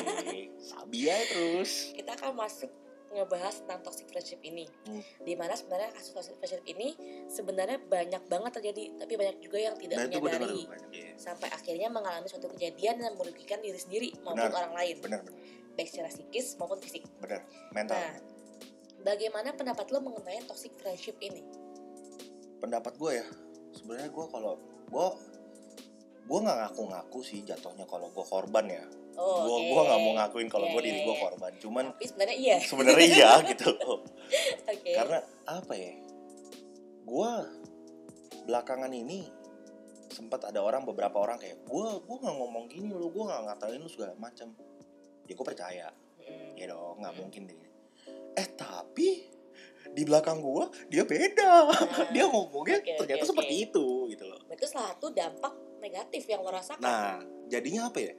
sabi 0.70 1.00
aja 1.10 1.26
terus. 1.30 1.94
Kita 1.94 2.16
akan 2.18 2.32
masuk 2.38 2.72
ngebahas 3.10 3.66
tentang 3.66 3.82
toxic 3.82 4.06
friendship 4.06 4.38
ini. 4.46 4.70
Hmm. 4.86 5.02
di 5.26 5.34
mana 5.34 5.58
sebenarnya 5.58 5.90
kasus 5.98 6.14
toxic 6.14 6.38
friendship 6.38 6.62
ini 6.70 6.94
sebenarnya 7.26 7.82
banyak 7.82 8.22
banget 8.30 8.52
terjadi 8.62 8.84
tapi 9.02 9.14
banyak 9.18 9.38
juga 9.42 9.58
yang 9.58 9.76
tidak 9.82 9.98
nah 9.98 10.06
menyadari. 10.06 10.62
banyak 10.70 10.92
iya. 10.94 11.14
sampai 11.18 11.50
akhirnya 11.50 11.90
mengalami 11.90 12.30
suatu 12.30 12.54
kejadian 12.54 13.02
yang 13.02 13.14
merugikan 13.18 13.58
diri 13.66 13.82
sendiri 13.82 14.14
maupun 14.22 14.46
Benar. 14.46 14.62
orang 14.62 14.74
lain. 14.78 14.96
Bener 15.02 15.22
bener 15.26 15.59
baik 15.74 15.88
secara 15.88 16.10
psikis 16.10 16.56
maupun 16.56 16.80
fisik 16.80 17.04
bener 17.20 17.42
mental 17.72 17.98
Nah, 17.98 18.18
bagaimana 19.06 19.54
pendapat 19.54 19.90
lo 19.90 20.00
mengenai 20.02 20.44
toxic 20.44 20.76
friendship 20.76 21.16
ini? 21.20 21.44
pendapat 22.60 22.92
gue 23.00 23.12
ya 23.16 23.28
sebenarnya 23.72 24.12
gue 24.12 24.26
kalau 24.28 24.60
gue 24.92 25.08
gue 26.28 26.40
nggak 26.40 26.58
ngaku-ngaku 26.60 27.20
sih 27.24 27.40
jatuhnya 27.42 27.88
kalau 27.88 28.12
gue 28.12 28.26
korban 28.26 28.68
ya 28.68 28.84
Oh, 29.20 29.44
gue 29.44 29.52
oke. 29.52 29.68
gue 29.68 29.82
nggak 29.84 30.00
mau 30.00 30.14
ngakuin 30.16 30.48
kalau 30.48 30.64
Iya, 30.64 30.72
gue 30.72 30.80
iya, 30.80 30.88
diri 30.88 31.00
gue 31.04 31.12
iya. 31.12 31.24
korban 31.24 31.52
cuman 31.60 31.86
Tapi 31.92 32.06
sebenarnya 32.08 32.36
iya. 32.40 32.58
sebenarnya 32.64 33.08
iya 33.08 33.32
gitu 33.52 33.72
Oke. 34.64 34.92
karena 34.96 35.20
apa 35.44 35.74
ya 35.76 35.94
gue 37.04 37.32
belakangan 38.48 38.92
ini 38.92 39.28
sempat 40.08 40.48
ada 40.48 40.64
orang 40.64 40.88
beberapa 40.88 41.20
orang 41.20 41.36
kayak 41.36 41.64
gue 41.64 41.88
gue 42.00 42.18
nggak 42.20 42.36
ngomong 42.36 42.66
gini 42.72 42.92
lo 42.92 43.12
gue 43.12 43.24
nggak 43.28 43.42
ngatain 43.48 43.80
lu 43.80 43.92
segala 43.92 44.16
macam 44.16 44.56
ya 45.30 45.34
gue 45.38 45.46
percaya. 45.46 45.88
Ya 46.58 46.66
dong 46.66 47.06
nggak 47.06 47.16
mungkin 47.16 47.42
deh. 47.46 47.58
Eh 48.34 48.48
tapi 48.58 49.30
di 49.94 50.04
belakang 50.06 50.42
gua 50.42 50.70
dia 50.90 51.06
beda. 51.06 51.70
Dia 52.14 52.26
ngomongnya 52.30 52.82
oke, 52.82 52.94
ternyata 53.06 53.24
oke, 53.26 53.30
seperti 53.32 53.56
itu 53.70 53.86
gitu 54.12 54.26
loh. 54.26 54.42
Itu 54.50 54.66
salah 54.70 54.94
satu 54.94 55.14
dampak 55.14 55.54
negatif 55.80 56.28
yang 56.28 56.44
lo 56.44 56.52
rasakan. 56.52 56.82
nah 56.84 57.22
jadinya 57.50 57.90
apa 57.90 58.00
ya? 58.02 58.14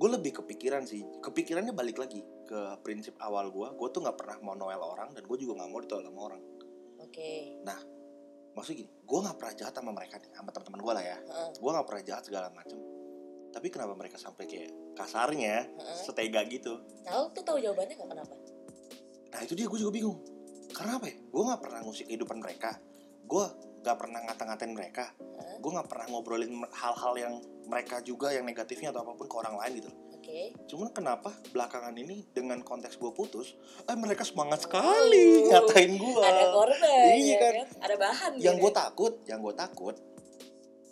Gue 0.00 0.08
lebih 0.08 0.40
kepikiran 0.40 0.88
sih. 0.88 1.04
Kepikirannya 1.20 1.76
balik 1.76 2.00
lagi 2.00 2.24
ke 2.48 2.60
prinsip 2.80 3.18
awal 3.20 3.52
gua. 3.52 3.74
Gue 3.76 3.92
tuh 3.92 4.00
nggak 4.00 4.16
pernah 4.16 4.36
mau 4.40 4.56
noel 4.56 4.80
orang 4.80 5.12
dan 5.12 5.26
gue 5.26 5.36
juga 5.36 5.60
nggak 5.60 5.70
mau 5.70 5.80
ditoel 5.82 6.04
sama 6.06 6.20
orang. 6.32 6.42
Oke. 7.00 7.58
maksudnya 8.50 8.82
gini 8.82 8.90
gue 9.06 9.18
nggak 9.22 9.36
pernah 9.38 9.54
jahat 9.54 9.74
sama 9.78 9.90
mereka 9.94 10.18
nih 10.18 10.30
sama 10.34 10.50
teman-teman 10.50 10.80
gue 10.82 10.92
lah 10.98 11.04
ya. 11.06 11.18
Heeh. 11.22 11.50
gue 11.54 11.70
nggak 11.70 11.86
pernah 11.86 12.02
jahat 12.02 12.22
segala 12.26 12.46
macem 12.50 12.78
tapi 13.50 13.68
kenapa 13.68 13.92
mereka 13.92 14.16
sampai 14.16 14.44
kayak 14.44 14.70
kasarnya 14.94 15.66
Heeh. 15.66 15.98
setega 16.00 16.40
gitu 16.46 16.78
lo 17.04 17.28
tuh 17.30 17.42
tahu 17.42 17.58
jawabannya 17.58 17.94
nggak 17.94 18.10
kenapa? 18.10 18.34
Nah 19.30 19.40
itu 19.40 19.54
dia 19.54 19.66
gue 19.66 19.78
juga 19.78 19.92
bingung 19.92 20.18
Karena 20.70 20.98
apa 20.98 21.06
ya? 21.06 21.14
Gue 21.24 21.42
gak 21.44 21.60
pernah 21.60 21.78
ngusik 21.82 22.06
kehidupan 22.06 22.38
mereka 22.38 22.78
Gue 23.22 23.46
gak 23.80 23.94
pernah 23.94 24.22
ngata-ngatain 24.22 24.70
mereka 24.70 25.14
Heeh. 25.18 25.58
Gue 25.58 25.70
gak 25.70 25.86
pernah 25.86 26.06
ngobrolin 26.08 26.50
hal-hal 26.68 27.14
yang 27.14 27.34
mereka 27.64 28.02
juga 28.02 28.30
yang 28.30 28.42
negatifnya 28.42 28.90
atau 28.90 29.02
apa 29.02 29.14
pun 29.14 29.26
ke 29.26 29.36
orang 29.36 29.54
lain 29.56 29.72
gitu 29.78 29.90
Oke. 30.12 30.52
Cuman 30.66 30.90
kenapa 30.90 31.30
belakangan 31.48 31.94
ini 31.94 32.26
dengan 32.28 32.60
konteks 32.60 32.98
gue 32.98 33.10
putus 33.10 33.54
Eh 33.82 33.94
mereka 33.94 34.22
semangat 34.22 34.62
sekali 34.62 35.46
Oh. 35.46 35.48
ngatain 35.48 35.92
gue 35.94 36.20
Ada 36.20 36.44
korban, 36.50 37.06
Iya 37.12 37.26
ya 37.26 37.36
kan. 37.36 37.52
kan? 37.54 37.68
Ada 37.80 37.94
bahan. 37.96 38.30
Yang 38.36 38.42
gitu 38.52 38.62
gue 38.62 38.70
ya. 38.70 38.76
takut, 38.76 39.12
yang 39.26 39.38
gue 39.40 39.54
takut 39.56 39.96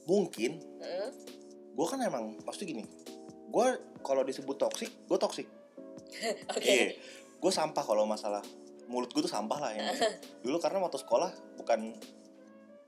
Mungkin 0.06 0.52
Heeh. 0.80 1.10
Gue 1.78 1.86
kan 1.86 2.02
emang 2.02 2.34
pasti 2.42 2.66
gini 2.66 2.82
Gue 3.48 3.64
kalau 4.04 4.20
disebut 4.26 4.60
toksik, 4.60 5.08
gue 5.08 5.18
toksik 5.18 5.48
Oke. 6.52 6.64
Iya, 6.64 6.98
gue 7.38 7.52
sampah 7.52 7.80
kalau 7.80 8.04
masalah 8.04 8.42
mulut 8.88 9.12
gue 9.12 9.20
tuh 9.20 9.30
sampah 9.30 9.58
lah 9.60 9.70
ya. 9.76 9.84
Dulu 10.44 10.56
karena 10.58 10.80
waktu 10.80 10.96
sekolah 10.96 11.28
bukan 11.60 11.92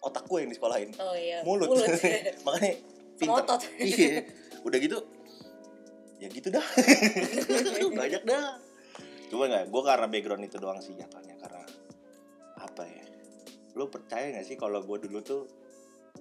otak 0.00 0.24
gue 0.24 0.38
yang 0.40 0.48
disekolahin, 0.48 0.90
Oh 0.96 1.12
iya. 1.12 1.44
mulut. 1.44 1.68
Makanya 2.48 2.72
pinter. 3.20 3.60
iya. 3.84 4.24
Udah 4.64 4.78
gitu, 4.80 4.96
ya 6.16 6.28
gitu 6.32 6.48
dah. 6.48 6.64
Banyak 7.92 8.24
dah. 8.24 8.56
Cuma 9.28 9.44
nggak, 9.44 9.68
gue 9.68 9.82
karena 9.84 10.06
background 10.08 10.44
itu 10.48 10.56
doang 10.56 10.80
sih 10.80 10.96
jatuhnya 10.96 11.36
karena 11.36 11.64
apa 12.56 12.82
ya? 12.88 13.04
Lo 13.76 13.92
percaya 13.92 14.32
gak 14.32 14.48
sih 14.48 14.56
kalau 14.56 14.80
gue 14.80 15.04
dulu 15.04 15.20
tuh 15.20 15.44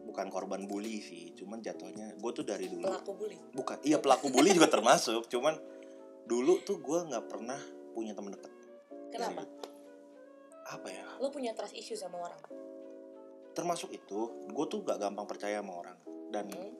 bukan 0.01 0.27
korban 0.27 0.63
bully 0.63 0.99
sih, 0.99 1.31
cuman 1.33 1.59
jatuhnya 1.59 2.13
gue 2.13 2.31
tuh 2.31 2.41
dari 2.41 2.65
dulu 2.65 2.83
Pelaku 2.83 3.11
bully. 3.15 3.37
bukan 3.51 3.77
iya 3.81 3.97
pelaku 3.97 4.27
bully 4.27 4.51
juga 4.51 4.67
termasuk 4.67 5.27
cuman 5.27 5.55
dulu 6.23 6.59
tuh 6.59 6.77
gue 6.77 6.99
nggak 7.05 7.25
pernah 7.25 7.59
punya 7.91 8.11
temen 8.11 8.31
deket 8.31 8.53
Kenapa? 9.09 9.41
apa 10.67 10.87
ya 10.87 11.05
Lo 11.17 11.29
punya 11.29 11.51
trust 11.51 11.73
issue 11.73 11.95
sama 11.95 12.21
orang. 12.21 12.41
termasuk 13.49 13.89
itu 13.89 14.19
gue 14.47 14.65
tuh 14.67 14.79
gak 14.81 14.99
gampang 14.99 15.25
percaya 15.25 15.59
sama 15.59 15.73
orang 15.75 15.97
dan 16.29 16.47
Hmm. 16.47 16.71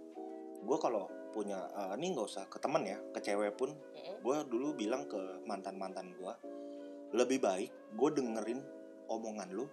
gue 0.61 0.77
kalau 0.77 1.05
punya 1.29 1.57
eh, 1.69 1.93
ini 1.95 2.13
nggak 2.13 2.25
usah 2.25 2.45
ke 2.45 2.57
temen 2.57 2.81
ya 2.83 2.97
ke 3.11 3.19
cewek 3.19 3.53
pun 3.53 3.73
Heeh. 3.91 4.15
gue 4.17 4.37
dulu 4.45 4.73
bilang 4.73 5.03
ke 5.03 5.17
mantan 5.43 5.75
mantan 5.75 6.13
gue 6.13 6.33
lebih 7.11 7.39
baik 7.39 7.69
gue 7.91 8.09
dengerin 8.11 8.61
omongan 9.05 9.49
lu 9.49 9.65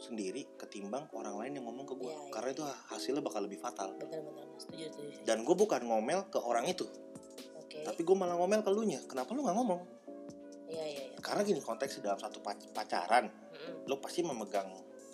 sendiri 0.00 0.42
ketimbang 0.56 1.06
orang 1.12 1.36
lain 1.36 1.52
yang 1.54 1.64
ngomong 1.64 1.84
ke 1.84 1.94
gue 1.94 2.08
Iya, 2.08 2.18
iya, 2.18 2.30
karena 2.30 2.50
itu 2.50 2.62
hasilnya 2.88 3.20
bakal 3.20 3.44
lebih 3.44 3.56
fatal 3.56 3.92
Bener-bener. 3.94 4.44
Setuju, 4.56 4.84
setuju. 4.86 5.08
setuju. 5.12 5.24
dan 5.24 5.38
gue 5.40 5.54
bukan 5.54 5.80
ngomel 5.82 6.20
ke 6.26 6.38
orang 6.38 6.64
itu 6.64 6.88
Oke. 7.54 7.80
tapi 7.82 8.00
gue 8.00 8.16
malah 8.16 8.34
ngomel 8.34 8.60
ke 8.60 8.70
lu 8.70 8.82
nya 8.82 9.00
kenapa 9.02 9.30
lu 9.30 9.40
nggak 9.40 9.54
ngomong 9.54 9.80
Iya, 10.66 10.84
iya, 10.86 11.02
iya. 11.06 11.18
karena 11.18 11.42
gini 11.42 11.58
konteksnya 11.58 12.00
dalam 12.04 12.18
satu 12.18 12.38
pac- 12.38 12.70
pacaran 12.70 13.26
Heeh. 13.26 13.74
lo 13.84 13.98
pasti 13.98 14.22
memegang 14.22 14.70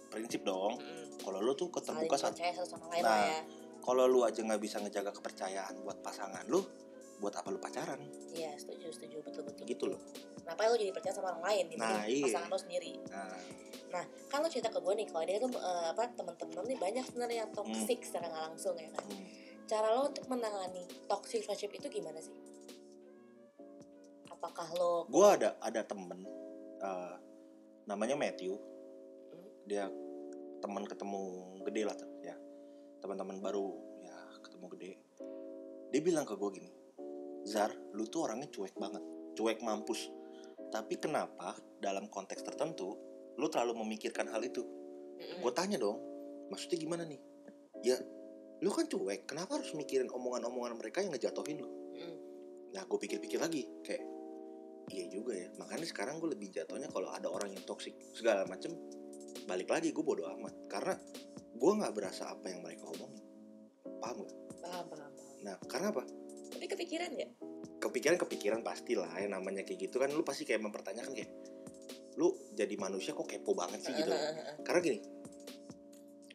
prinsip 0.06 0.42
dong 0.42 0.76
Heeh. 0.76 1.18
kalau 1.18 1.40
lo 1.40 1.52
tuh 1.52 1.68
keterbuka 1.68 2.16
lain 2.16 3.02
Nah, 3.02 3.24
ya. 3.26 3.40
kalau 3.80 4.04
lu 4.04 4.22
aja 4.22 4.38
nggak 4.38 4.58
bisa 4.58 4.78
ngejaga 4.78 5.10
kepercayaan 5.10 5.80
buat 5.80 5.98
pasangan 5.98 6.44
lu 6.46 6.60
buat 7.16 7.32
apa 7.32 7.48
lu 7.48 7.56
pacaran 7.56 7.96
Iya, 8.30 8.52
setuju, 8.54 8.92
setuju. 8.92 9.16
Betul-betul. 9.24 9.64
gitu 9.64 9.84
loh 9.88 10.00
Kenapa 10.36 10.68
lo 10.68 10.76
jadi 10.76 10.92
percaya 10.92 11.10
sama 11.10 11.32
orang 11.32 11.42
lain? 11.44 11.64
Nah, 11.74 12.04
iya. 12.06 12.22
Pasangan 12.22 12.48
lo 12.48 12.58
sendiri. 12.60 12.92
nah 13.08 13.34
Nah, 13.96 14.04
kan 14.28 14.44
lo 14.44 14.48
cerita 14.52 14.68
ke 14.68 14.76
gue 14.76 14.92
nih, 14.92 15.08
kalau 15.08 15.24
dia 15.24 15.40
tuh 15.40 15.48
eh, 15.56 15.86
apa 15.88 16.12
temen-temen 16.12 16.52
lo 16.52 16.62
nih 16.68 16.76
banyak 16.76 17.04
sebenarnya 17.08 17.48
yang 17.48 17.50
toxic 17.56 18.04
secara 18.04 18.28
nggak 18.28 18.44
langsung 18.52 18.76
ya 18.76 18.92
kan. 18.92 19.04
hmm, 19.08 19.24
Cara 19.64 19.88
lo 19.96 20.12
untuk 20.12 20.28
menangani 20.28 20.84
toxic 21.08 21.48
relationship 21.48 21.72
itu 21.80 21.88
gimana 21.88 22.20
sih? 22.20 22.36
Apakah 24.28 24.68
lo 24.76 25.08
gue 25.08 25.26
ada 25.26 25.56
ada 25.64 25.80
temen 25.80 26.28
eh, 26.84 27.14
namanya 27.88 28.20
Matthew 28.20 28.52
Hmm. 29.26 29.48
dia 29.64 29.88
teman 30.60 30.84
ketemu 30.84 31.22
gede 31.64 31.82
lah 31.82 31.96
tuh, 31.96 32.08
ya 32.22 32.36
teman-teman 33.00 33.40
baru 33.42 33.74
ya 34.00 34.16
ketemu 34.44 34.66
gede 34.76 34.92
dia 35.90 36.00
bilang 36.04 36.22
ke 36.28 36.36
gue 36.36 36.50
gini 36.52 36.70
Zar 37.42 37.74
lu 37.94 38.06
tuh 38.06 38.28
orangnya 38.28 38.46
cuek 38.50 38.76
banget 38.78 39.02
cuek 39.34 39.60
mampus 39.62 40.10
tapi 40.70 40.98
kenapa 40.98 41.54
dalam 41.78 42.06
konteks 42.06 42.42
tertentu 42.42 42.94
lu 43.36 43.46
terlalu 43.52 43.84
memikirkan 43.84 44.28
hal 44.32 44.40
itu 44.44 44.64
Mm-mm. 45.16 45.40
gue 45.44 45.52
tanya 45.52 45.76
dong 45.80 46.00
maksudnya 46.52 46.78
gimana 46.80 47.02
nih 47.04 47.20
ya 47.84 47.96
lu 48.64 48.72
kan 48.72 48.88
cuek 48.88 49.28
kenapa 49.28 49.60
harus 49.60 49.72
mikirin 49.76 50.08
omongan-omongan 50.08 50.80
mereka 50.80 51.04
yang 51.04 51.12
ngejatuhin 51.12 51.60
lu 51.60 51.68
Mm-mm. 51.68 52.16
nah 52.72 52.82
gue 52.84 52.98
pikir-pikir 52.98 53.40
lagi 53.40 53.68
kayak 53.84 54.04
iya 54.92 55.04
juga 55.10 55.34
ya 55.34 55.48
makanya 55.58 55.86
sekarang 55.86 56.22
gue 56.22 56.30
lebih 56.32 56.54
jatuhnya 56.54 56.86
kalau 56.88 57.10
ada 57.10 57.26
orang 57.26 57.50
yang 57.52 57.64
toksik 57.66 57.96
segala 58.14 58.46
macem 58.46 58.72
balik 59.44 59.68
lagi 59.70 59.90
gue 59.92 60.04
bodo 60.04 60.24
amat 60.38 60.54
karena 60.70 60.94
gue 61.56 61.72
nggak 61.82 61.92
berasa 61.96 62.32
apa 62.32 62.46
yang 62.50 62.60
mereka 62.62 62.86
omongin 62.88 63.24
paham 63.98 64.22
gak? 64.22 64.34
paham, 64.62 64.84
paham, 64.90 65.12
nah 65.42 65.54
karena 65.66 65.88
apa 65.94 66.04
Tapi 66.46 66.66
kepikiran 66.70 67.10
ya? 67.18 67.28
kepikiran 67.82 68.16
kepikiran 68.16 68.60
pastilah 68.62 69.10
yang 69.18 69.34
namanya 69.34 69.66
kayak 69.66 69.90
gitu 69.90 69.98
kan 69.98 70.10
lu 70.10 70.22
pasti 70.22 70.46
kayak 70.46 70.62
mempertanyakan 70.62 71.12
kayak 71.12 71.30
jadi 72.56 72.74
manusia 72.80 73.12
kok 73.12 73.28
kepo 73.28 73.52
banget 73.52 73.84
sih 73.84 73.92
gitu 73.92 74.10
karena 74.64 74.80
gini 74.80 74.98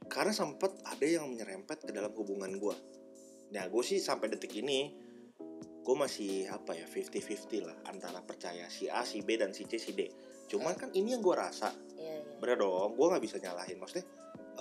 karena 0.05 0.31
sempet 0.31 0.77
ada 0.85 1.05
yang 1.07 1.25
menyerempet 1.25 1.81
ke 1.81 1.91
dalam 1.91 2.13
hubungan 2.13 2.53
gue 2.61 2.75
nah 3.51 3.65
gue 3.65 3.83
sih 3.83 3.97
sampai 3.97 4.29
detik 4.29 4.53
ini 4.61 4.93
gue 5.81 5.95
masih 5.97 6.45
apa 6.53 6.77
ya 6.77 6.85
50-50 6.85 7.65
lah 7.65 7.77
antara 7.89 8.21
percaya 8.21 8.69
si 8.69 8.85
A 8.85 9.01
si 9.01 9.25
B 9.25 9.33
dan 9.33 9.49
si 9.49 9.65
C 9.65 9.81
si 9.81 9.97
D. 9.97 10.05
Cuman 10.45 10.77
kan 10.77 10.93
ini 10.93 11.17
yang 11.17 11.25
gue 11.25 11.33
rasa 11.33 11.73
Iya, 11.97 12.21
iya. 12.21 12.37
bener 12.37 12.61
dong 12.61 12.93
gue 12.93 13.05
nggak 13.09 13.23
bisa 13.25 13.37
nyalahin 13.41 13.81
maksudnya 13.81 14.05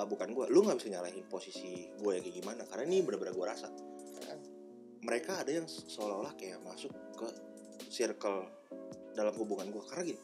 eh, 0.00 0.06
bukan 0.08 0.32
gue 0.32 0.44
lu 0.48 0.64
nggak 0.64 0.80
bisa 0.80 0.88
nyalahin 0.92 1.24
posisi 1.28 1.92
gue 1.92 2.10
yang 2.16 2.24
kayak 2.24 2.36
gimana 2.40 2.62
karena 2.68 2.84
ini 2.88 3.04
bener-bener 3.04 3.36
gue 3.36 3.46
rasa. 3.46 3.68
Mereka 5.00 5.44
ada 5.44 5.52
yang 5.52 5.68
seolah-olah 5.68 6.36
kayak 6.36 6.60
masuk 6.64 6.92
ke 7.16 7.28
circle 7.88 8.48
dalam 9.12 9.32
hubungan 9.36 9.68
gue 9.68 9.82
karena 9.88 10.02
gini 10.12 10.20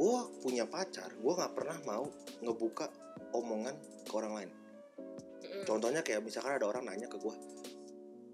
gue 0.00 0.18
punya 0.40 0.64
pacar 0.64 1.12
gue 1.12 1.28
nggak 1.30 1.52
pernah 1.52 1.76
mau 1.84 2.08
ngebuka 2.40 2.88
omongan 3.32 3.76
ke 4.02 4.12
orang 4.12 4.32
lain 4.34 4.50
Mm-mm. 5.38 5.64
contohnya 5.64 6.00
kayak 6.00 6.20
misalkan 6.20 6.56
ada 6.56 6.64
orang 6.64 6.84
nanya 6.84 7.04
ke 7.04 7.16
gue 7.16 7.34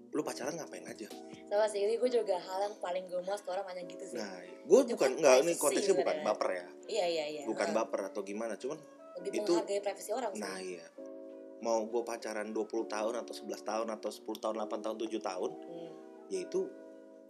lu 0.07 0.23
pacaran 0.23 0.55
ngapain 0.55 0.81
aja 0.83 1.11
Sama 1.45 1.63
sih, 1.65 1.79
ini 1.79 1.95
gue 1.95 2.09
juga 2.09 2.35
hal 2.37 2.59
yang 2.61 2.75
paling 2.77 3.05
gue 3.05 3.19
muas 3.21 3.39
kalau 3.39 3.59
orang 3.59 3.67
nanya 3.69 3.83
gitu 3.85 4.03
sih. 4.05 4.17
nah 4.17 4.31
gue 4.41 4.79
bukan 4.85 4.95
kan 4.97 5.11
nggak 5.13 5.35
ini 5.41 5.53
konteksnya 5.55 5.93
bukan 5.93 6.15
sebenarnya. 6.15 6.25
baper 6.25 6.49
ya 6.49 6.65
Iya, 6.87 7.05
iya, 7.05 7.25
iya. 7.29 7.43
bukan 7.45 7.67
Heeh. 7.67 7.77
baper 7.77 8.01
atau 8.05 8.21
gimana 8.21 8.53
cuman 8.55 8.79
Lebih 9.19 9.31
itu- 9.37 9.51
menghargai 9.53 9.79
privasi 9.81 10.11
orang 10.13 10.31
sih. 10.31 10.41
nah 10.41 10.57
iya 10.57 10.87
mau 11.57 11.83
gue 11.83 12.01
pacaran 12.01 12.47
20 12.49 12.63
tahun 12.85 13.13
atau 13.17 13.33
11 13.33 13.59
tahun 13.61 13.87
atau 13.89 14.09
10 14.09 14.23
tahun 14.37 14.55
8 14.57 14.79
tahun 14.79 14.97
7 14.97 15.19
tahun 15.21 15.51
Hmm, 15.57 15.91
ya 16.27 16.39
itu 16.41 16.59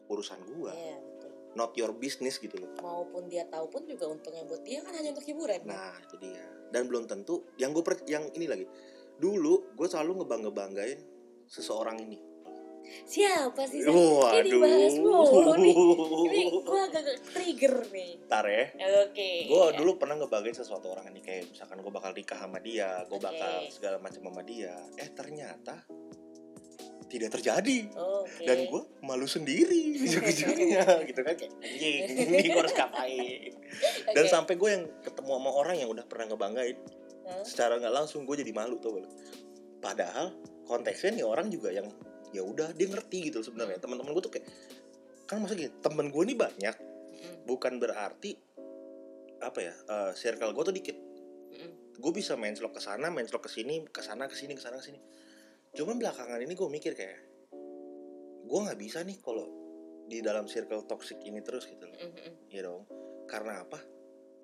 urusan 0.08 0.40
gue 0.46 0.72
betul. 0.72 1.17
Not 1.58 1.74
your 1.74 1.90
business 1.98 2.38
gitu 2.38 2.54
loh 2.62 2.70
Maupun 2.78 3.26
dia 3.26 3.50
tahu 3.50 3.66
pun 3.74 3.82
juga 3.90 4.06
untungnya 4.06 4.46
buat 4.46 4.62
dia 4.62 4.86
kan 4.86 4.94
hanya 4.94 5.18
untuk 5.18 5.26
hiburan. 5.26 5.66
Nah, 5.66 5.98
itu 6.06 6.16
dia. 6.22 6.46
Dan 6.70 6.86
belum 6.86 7.10
tentu 7.10 7.50
yang 7.58 7.74
gue 7.74 7.82
yang 8.06 8.30
ini 8.38 8.46
lagi. 8.46 8.66
Dulu 9.18 9.74
gue 9.74 9.88
selalu 9.90 10.22
ngebangga-banggain 10.22 11.00
seseorang 11.50 11.98
ini. 12.06 12.20
Siapa 13.08 13.68
sih? 13.68 13.84
Ini 13.84 14.52
bahas 14.56 14.96
mulu 15.00 15.54
nih. 15.60 15.76
Ini 15.76 16.42
gue 16.64 16.80
agak 16.88 17.04
trigger 17.34 17.76
nih. 17.92 18.12
Ntar 18.28 18.46
ya. 18.48 18.66
Oke. 19.08 19.32
Gue 19.52 19.64
ya. 19.72 19.76
dulu 19.76 19.92
pernah 20.00 20.16
ngebagain 20.20 20.56
sesuatu 20.56 20.92
orang 20.92 21.12
ini 21.12 21.20
kayak 21.20 21.52
misalkan 21.52 21.84
gue 21.84 21.92
bakal 21.92 22.12
nikah 22.16 22.40
sama 22.40 22.60
dia, 22.64 23.04
gue 23.08 23.20
Oke. 23.20 23.28
bakal 23.28 23.54
segala 23.68 23.98
macam 24.00 24.22
sama 24.24 24.42
dia. 24.44 24.76
Eh 24.96 25.10
ternyata 25.12 25.84
tidak 27.08 27.30
terjadi. 27.40 27.88
Oh, 27.96 28.28
Oke. 28.28 28.44
Dan 28.44 28.68
gue 28.68 28.82
malu 29.04 29.28
sendiri 29.28 29.96
ujung-ujungnya 30.04 31.08
gitu 31.08 31.22
kan 31.24 31.34
kayak 31.36 31.54
anjing 31.64 32.04
ini 32.12 32.48
gue 32.52 32.62
harus 32.62 32.76
ngapain. 32.76 33.52
Dan 34.12 34.24
Oke. 34.28 34.32
sampai 34.32 34.54
gue 34.60 34.70
yang 34.70 34.84
ketemu 35.02 35.32
sama 35.40 35.52
orang 35.52 35.76
yang 35.80 35.90
udah 35.92 36.06
pernah 36.06 36.26
ngebanggain, 36.32 36.78
Hah? 37.28 37.44
secara 37.48 37.80
nggak 37.80 37.94
langsung 37.96 38.28
gue 38.28 38.36
jadi 38.40 38.52
malu 38.52 38.78
tuh. 38.84 39.04
Padahal 39.80 40.36
konteksnya 40.68 41.24
nih 41.24 41.26
orang 41.26 41.48
juga 41.48 41.72
yang 41.72 41.88
ya 42.36 42.44
udah 42.44 42.76
dia 42.76 42.88
ngerti 42.92 43.32
gitu 43.32 43.40
sebenarnya. 43.40 43.80
Teman-teman 43.80 44.12
gue 44.12 44.24
tuh 44.24 44.34
kayak 44.36 44.48
kan 45.28 45.44
maksudnya 45.44 45.68
gini, 45.68 45.74
temen 45.84 46.08
gue 46.08 46.24
nih 46.24 46.38
banyak, 46.40 46.76
Mm-mm. 46.80 47.36
bukan 47.44 47.80
berarti 47.80 48.36
apa 49.42 49.60
ya 49.62 49.74
eh, 49.74 50.12
circle 50.18 50.54
gue 50.54 50.64
tuh 50.66 50.76
dikit 50.76 50.98
Mm-mm. 50.98 51.72
gue 51.98 52.12
bisa 52.14 52.34
main 52.34 52.54
slot 52.58 52.74
ke 52.74 52.82
sana 52.82 53.10
main 53.14 53.26
slot 53.30 53.46
ke 53.46 53.52
sini 53.52 53.86
ke 53.86 54.02
sana 54.02 54.26
ke 54.26 54.34
sini 54.34 54.58
ke 54.58 54.62
sana 54.62 54.82
ke 54.82 54.86
sini 54.90 55.00
cuman 55.78 56.02
belakangan 56.02 56.42
ini 56.42 56.58
gue 56.58 56.70
mikir 56.74 56.98
kayak 56.98 57.22
gue 58.48 58.60
nggak 58.66 58.80
bisa 58.82 59.06
nih 59.06 59.22
kalau 59.22 59.46
di 60.08 60.24
dalam 60.24 60.50
circle 60.50 60.88
toxic 60.90 61.20
ini 61.22 61.44
terus 61.44 61.68
gitu 61.70 61.86
loh. 61.86 62.00
Mm-mm. 62.00 62.50
ya 62.50 62.66
dong. 62.66 62.88
Karena 63.28 63.62
apa? 63.62 63.78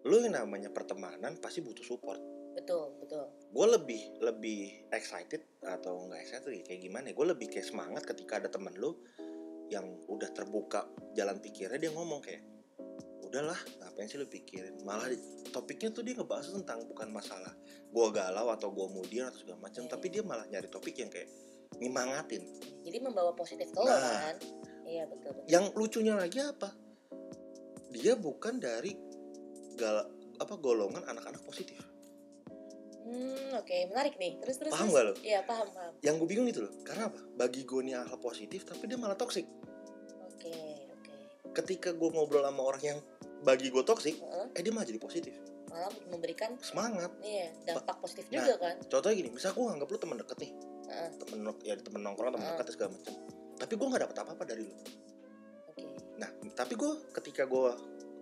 Lo 0.03 0.19
yang 0.19 0.35
namanya 0.35 0.69
pertemanan 0.69 1.39
pasti 1.39 1.63
butuh 1.63 1.81
support. 1.87 2.19
Betul, 2.53 2.93
betul. 3.01 3.25
gue 3.49 3.65
lebih 3.65 4.01
lebih 4.21 4.85
excited 4.93 5.41
atau 5.65 6.05
nggak 6.05 6.21
excited 6.21 6.53
ya, 6.53 6.61
kayak 6.61 6.81
gimana 6.85 7.09
ya? 7.09 7.13
Gue 7.17 7.27
lebih 7.33 7.47
kayak 7.49 7.65
semangat 7.65 8.05
ketika 8.05 8.37
ada 8.37 8.49
temen 8.51 8.77
lo 8.77 9.01
yang 9.73 9.89
udah 10.05 10.29
terbuka 10.29 10.85
jalan 11.17 11.41
pikirnya 11.41 11.81
dia 11.81 11.89
ngomong 11.89 12.21
kayak 12.21 12.45
udahlah 13.33 13.57
ngapain 13.79 14.05
sih 14.05 14.15
lo 14.15 14.29
pikirin 14.29 14.77
malah 14.83 15.09
topiknya 15.49 15.89
tuh 15.89 16.05
dia 16.05 16.13
ngebahas 16.13 16.53
tentang 16.53 16.85
bukan 16.85 17.09
masalah 17.09 17.49
gue 17.89 18.07
galau 18.11 18.45
atau 18.47 18.69
gue 18.69 18.87
mudian 18.87 19.25
atau 19.25 19.41
segala 19.41 19.57
macam 19.59 19.81
Iya. 19.81 19.89
tapi 19.89 20.05
dia 20.07 20.21
malah 20.21 20.45
nyari 20.45 20.69
topik 20.69 20.93
yang 20.95 21.09
kayak 21.09 21.25
nyemangatin 21.75 22.45
Jadi 22.79 22.97
membawa 22.99 23.33
positif 23.33 23.65
ke 23.67 23.77
lo 23.77 23.89
Nah. 23.89 23.97
kan? 24.29 24.37
Iya 24.83 25.09
betul. 25.09 25.33
betul. 25.33 25.49
yang 25.49 25.65
lucunya 25.73 26.13
lagi 26.13 26.37
apa 26.39 26.77
dia 27.89 28.13
bukan 28.13 28.57
dari 28.57 28.93
gal 29.73 30.05
apa 30.35 30.53
golongan 30.55 31.01
anak-anak 31.03 31.41
positif 31.41 31.81
Hmm, 33.03 33.51
oke, 33.53 33.91
menarik 33.91 34.15
nih. 34.15 34.39
Terus 34.39 34.55
terus. 34.55 34.71
Paham 34.71 34.87
terus. 34.87 34.95
gak 34.95 35.03
lo? 35.03 35.13
Iya 35.19 35.43
paham 35.43 35.67
paham. 35.67 35.91
yang 35.99 36.15
gue 36.15 36.23
bingung 36.23 36.47
itu 36.47 36.63
loh 36.63 36.71
karena 36.83 37.11
apa 37.11 37.19
bagi 37.35 37.67
gue 37.67 37.81
nih 37.83 37.99
hal 37.99 38.15
positif 38.15 38.63
tapi 38.63 38.87
dia 38.87 38.95
malah 38.95 39.17
toksik 39.17 39.43
Oke 40.23 40.55
oke. 40.87 40.92
Ketika 41.53 41.89
gue 41.91 42.09
ngobrol 42.09 42.41
sama 42.41 42.61
orang 42.63 42.83
yang 42.83 42.99
bagi 43.41 43.69
gue 43.69 43.81
toksik 43.81 44.17
Heeh, 44.17 44.45
eh 44.51 44.61
dia 44.61 44.71
malah 44.71 44.85
jadi 44.85 44.97
positif 44.97 45.33
Malah 45.69 45.89
memberikan 46.07 46.53
semangat 46.59 47.09
iya 47.19 47.49
dampak 47.63 47.97
positif 47.97 48.25
Nah. 48.27 48.37
juga 48.39 48.53
kan? 48.59 48.75
contohnya 48.83 49.15
gini 49.15 49.29
misal 49.29 49.51
gue 49.51 49.63
anggap 49.63 49.87
lu 49.87 49.97
temen 49.97 50.17
deket 50.17 50.37
nih 50.39 50.51
Heeh. 50.83 51.09
temen 51.17 51.37
ya 51.61 51.73
temen 51.77 52.01
nongkrong 52.01 52.31
temen 52.31 52.45
Ah. 52.45 52.51
dekat 52.55 52.73
segala 52.73 52.89
macam 52.91 53.13
tapi 53.53 53.73
gue 53.73 53.87
nggak 53.87 54.01
dapet 54.01 54.17
apa 54.17 54.31
apa 54.33 54.43
dari 54.43 54.63
lu 54.63 54.73
Oke. 55.69 55.85
nah 56.17 56.29
tapi 56.51 56.73
gue 56.73 56.91
ketika 57.13 57.43
gue 57.45 57.69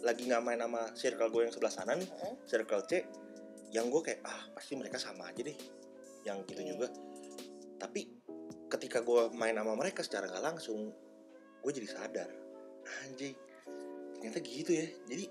lagi 0.01 0.23
nggak 0.25 0.41
main 0.41 0.59
sama 0.59 0.81
circle 0.91 1.29
gue 1.29 1.41
yang 1.43 1.53
sebelah 1.53 1.73
sana 1.73 1.91
nih 1.93 2.09
Heeh. 2.09 2.33
circle 2.45 2.83
C 2.83 2.91
yang 3.71 3.87
gue 3.87 4.01
kayak 4.01 4.19
ah 4.23 4.43
pasti 4.51 4.75
mereka 4.75 4.95
sama 4.95 5.27
aja 5.27 5.39
deh 5.39 5.55
yang 6.23 6.43
gitu 6.45 6.59
Oke. 6.59 6.67
juga 6.67 6.87
tapi 7.77 8.01
ketika 8.67 8.99
gue 9.01 9.31
main 9.31 9.53
sama 9.53 9.75
mereka 9.75 10.01
secara 10.01 10.27
nggak 10.27 10.43
langsung 10.45 10.91
gue 11.59 11.71
jadi 11.71 11.87
sadar 11.87 12.29
anjing. 13.05 13.35
Ternyata 14.17 14.39
gitu 14.45 14.71
ya. 14.73 14.87
Jadi 15.09 15.25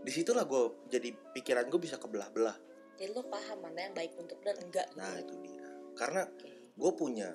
di 0.00 0.12
situlah 0.12 0.48
gue 0.48 0.88
jadi 0.88 1.12
pikiran 1.36 1.68
gue 1.68 1.80
bisa 1.80 2.00
kebelah-belah. 2.00 2.56
Jadi 2.96 3.12
lo 3.12 3.24
paham 3.28 3.64
mana 3.64 3.88
yang 3.88 3.94
baik 3.96 4.16
untuk 4.16 4.40
dan 4.40 4.56
enggak 4.60 4.88
gitu. 4.92 5.00
nah 5.00 5.12
itu 5.16 5.34
dia. 5.44 5.64
Karena 5.96 6.22
Oke. 6.24 6.48
gue 6.76 6.92
punya 6.96 7.28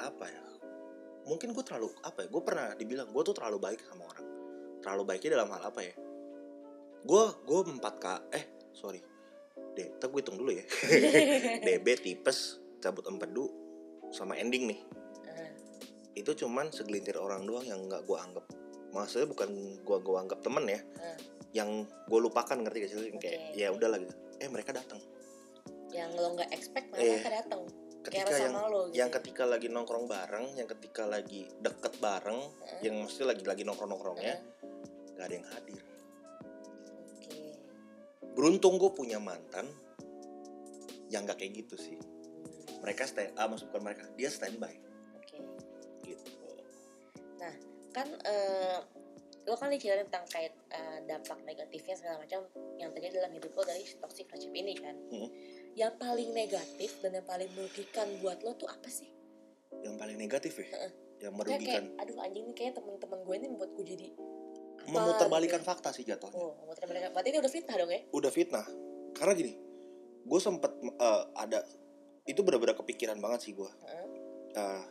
apa 0.00 0.24
ya 0.24 0.44
mungkin 1.28 1.52
gue 1.52 1.60
terlalu 1.60 1.92
apa 2.00 2.24
ya 2.24 2.28
gue 2.32 2.42
pernah 2.42 2.72
dibilang 2.72 3.12
gue 3.12 3.22
tuh 3.24 3.36
terlalu 3.36 3.58
baik 3.60 3.80
sama 3.84 4.08
orang. 4.08 4.26
Terlalu 4.80 5.02
baiknya 5.04 5.30
dalam 5.36 5.48
hal 5.52 5.62
apa 5.68 5.80
ya? 5.84 5.94
Gue 7.04 7.24
gue 7.44 7.60
4 7.76 7.80
k 8.00 8.06
eh 8.32 8.44
sorry. 8.72 9.00
Deh 9.76 9.88
gue 10.00 10.20
hitung 10.24 10.40
dulu 10.40 10.56
ya. 10.56 10.64
DB 11.68 11.86
tipes 12.00 12.60
cabut 12.80 13.04
empedu 13.04 13.52
sama 14.08 14.40
ending 14.40 14.72
nih. 14.72 14.80
Ah, 15.28 15.52
itu 16.16 16.32
cuman 16.32 16.72
segelintir 16.72 17.20
orang 17.20 17.44
doang 17.44 17.64
yang 17.68 17.84
nggak 17.84 18.08
gue 18.08 18.16
anggap 18.16 18.48
maksudnya 18.90 19.26
bukan 19.26 19.50
gue 19.78 19.96
gue 19.98 20.16
anggap 20.16 20.40
temen 20.40 20.64
ya 20.66 20.80
Ah. 20.98 21.16
yang 21.50 21.70
gue 21.84 22.20
lupakan 22.20 22.56
ngerti 22.56 22.76
gak 22.78 22.90
sih 22.90 22.98
kayak 23.12 23.14
Oke. 23.16 23.32
ya 23.54 23.68
udah 23.70 23.88
lah 23.88 23.98
gitu 23.98 24.14
eh 24.36 24.48
mereka 24.48 24.70
datang 24.72 24.98
yang 25.90 26.14
lo 26.14 26.32
nggak 26.32 26.50
expect 26.50 26.86
malah 26.88 27.02
Eh, 27.02 27.10
mereka 27.16 27.30
datang. 27.42 27.60
ketika 28.00 28.30
yang 28.32 28.54
sama 28.54 28.60
lo 28.64 28.80
gitu. 28.86 28.94
yang 28.96 29.10
ketika 29.10 29.42
lagi 29.44 29.66
nongkrong 29.66 30.06
bareng, 30.06 30.46
yang 30.54 30.64
ketika 30.66 31.02
lagi 31.04 31.50
deket 31.58 31.98
bareng, 31.98 32.40
Heeh. 32.40 32.80
yang 32.82 32.94
mesti 33.02 33.22
lagi 33.22 33.42
lagi 33.42 33.60
nongkrong 33.60 33.90
nongkrongnya, 33.90 34.34
Heeh. 34.38 35.12
nggak 35.12 35.26
ada 35.26 35.34
yang 35.34 35.48
hadir. 35.50 35.82
Oke. 37.12 37.38
Beruntung 38.32 38.78
gue 38.78 38.88
punya 38.88 39.18
mantan 39.18 39.66
yang 41.10 41.26
nggak 41.26 41.36
kayak 41.36 41.60
gitu 41.60 41.74
sih. 41.76 41.98
Hmm, 41.98 42.80
Mereka 42.80 43.04
stand, 43.04 43.34
ah 43.34 43.44
maksud 43.44 43.68
bukan 43.68 43.82
mereka, 43.84 44.06
dia 44.14 44.30
standby 44.30 44.72
Oke. 45.18 45.36
gitu. 46.06 46.30
Kan 47.90 48.08
eh, 48.22 48.78
lo 49.42 49.56
kan 49.56 49.68
diceritain 49.68 50.06
tentang 50.06 50.26
kayak 50.28 50.52
eh, 50.68 50.98
dampak 51.04 51.38
negatifnya 51.42 51.94
segala 51.94 52.16
macam 52.18 52.44
yang 52.76 52.90
terjadi 52.90 53.18
dalam 53.18 53.32
hidup 53.32 53.50
lo 53.50 53.62
dari 53.62 53.82
toxic 53.82 54.26
friendship 54.26 54.52
ini 54.52 54.74
kan 54.74 54.94
Hmm. 55.08 55.28
yang 55.72 55.94
paling 55.96 56.30
negatif 56.30 56.98
dan 57.00 57.14
yang 57.14 57.24
paling 57.24 57.50
merugikan 57.52 58.06
buat 58.20 58.40
lo 58.40 58.54
tuh 58.54 58.66
apa 58.66 58.86
sih 58.86 59.10
Yang 59.80 59.96
paling 59.96 60.18
negatif 60.18 60.52
ya, 60.56 60.66
Heeh. 60.66 60.92
yang 61.20 61.32
kayak 61.32 61.56
kayak 61.56 61.56
merugikan, 61.56 61.84
aduh 61.96 62.16
anjing 62.20 62.44
nih 62.44 62.54
kayak 62.54 62.72
teman-teman 62.74 63.18
gue 63.20 63.34
ini 63.34 63.46
membuat 63.48 63.70
gue 63.72 63.86
jadi 63.86 64.08
apa 64.80 64.88
memutarbalikkan 64.90 65.60
gitu. 65.60 65.68
fakta 65.68 65.88
sih 65.90 66.02
jatuhnya. 66.02 66.36
oh 66.36 66.52
memutarbalikkan 66.60 67.10
berarti 67.10 67.28
ini 67.28 67.38
udah 67.38 67.52
fitnah 67.52 67.74
dong 67.76 67.90
ya 67.90 68.00
Udah 68.10 68.30
fitnah, 68.30 68.66
karena 69.14 69.32
gini, 69.32 69.52
gue 70.20 70.40
sempet 70.40 70.72
eh, 70.80 71.22
ada 71.34 71.58
itu 72.22 72.40
benar-benar 72.40 72.76
kepikiran 72.76 73.18
banget 73.18 73.40
sih 73.42 73.52
gue. 73.52 73.66
Heeh. 73.66 74.06
Eh, 74.52 74.82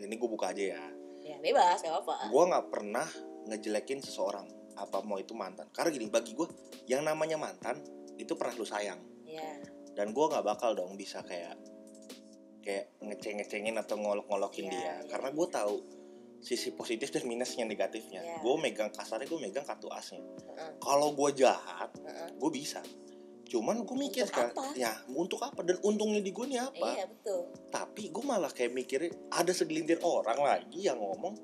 ini 0.00 0.14
gue 0.14 0.28
buka 0.28 0.50
aja 0.50 0.64
ya. 0.74 0.82
Ya 1.24 1.36
bebas 1.40 1.80
gak 1.80 2.04
apa 2.04 2.28
gue 2.28 2.42
nggak 2.44 2.66
pernah 2.68 3.08
ngejelekin 3.48 4.00
seseorang 4.00 4.44
apa 4.76 5.00
mau 5.00 5.16
itu 5.16 5.32
mantan 5.32 5.70
karena 5.72 5.88
gini 5.90 6.06
bagi 6.06 6.34
gue 6.34 6.46
yang 6.86 7.02
namanya 7.02 7.40
mantan 7.40 7.80
itu 8.14 8.36
pernah 8.36 8.54
lu 8.54 8.66
sayang 8.66 9.00
ya 9.24 9.58
dan 9.94 10.12
gue 10.12 10.24
nggak 10.24 10.44
bakal 10.44 10.74
dong 10.74 10.94
bisa 10.94 11.22
kayak 11.22 11.56
kayak 12.60 12.92
ngeceng 13.00 13.38
ngecengin 13.38 13.76
atau 13.76 14.00
ngolok 14.00 14.26
ngolokin 14.26 14.66
Iya, 14.66 14.72
dia 14.72 14.80
iya. 14.80 14.94
karena 15.06 15.28
gue 15.30 15.46
tahu 15.48 15.74
sisi 16.40 16.72
positif 16.72 17.08
dan 17.08 17.24
minusnya 17.24 17.64
negatifnya 17.64 18.20
Iya. 18.20 18.36
gue 18.40 18.54
megang 18.60 18.92
kasarnya 18.92 19.24
gue 19.24 19.40
megang 19.40 19.64
kartu 19.64 19.88
asnya 19.88 20.20
Heeh. 20.20 20.70
kalau 20.80 21.12
gue 21.12 21.30
jahat 21.40 21.88
Heeh. 22.00 22.28
gue 22.36 22.50
bisa 22.52 22.80
cuman 23.54 23.86
gue 23.86 23.96
mikir 23.96 24.26
Untuk 24.26 24.34
kan 24.34 24.50
apa? 24.50 24.66
ya 24.74 24.92
untuk 25.14 25.38
apa? 25.46 25.62
Dan 25.62 25.78
untungnya 25.86 26.18
di 26.18 26.34
gue 26.34 26.46
nih 26.50 26.58
apa? 26.58 26.88
Iya 26.98 27.06
betul. 27.06 27.40
Tapi 27.70 28.10
gue 28.10 28.24
malah 28.26 28.50
kayak 28.50 28.74
mikirnya 28.74 29.14
ada 29.30 29.54
segelintir 29.54 30.02
orang 30.02 30.42
lagi 30.42 30.82
yang 30.82 30.98
ngomong 30.98 31.38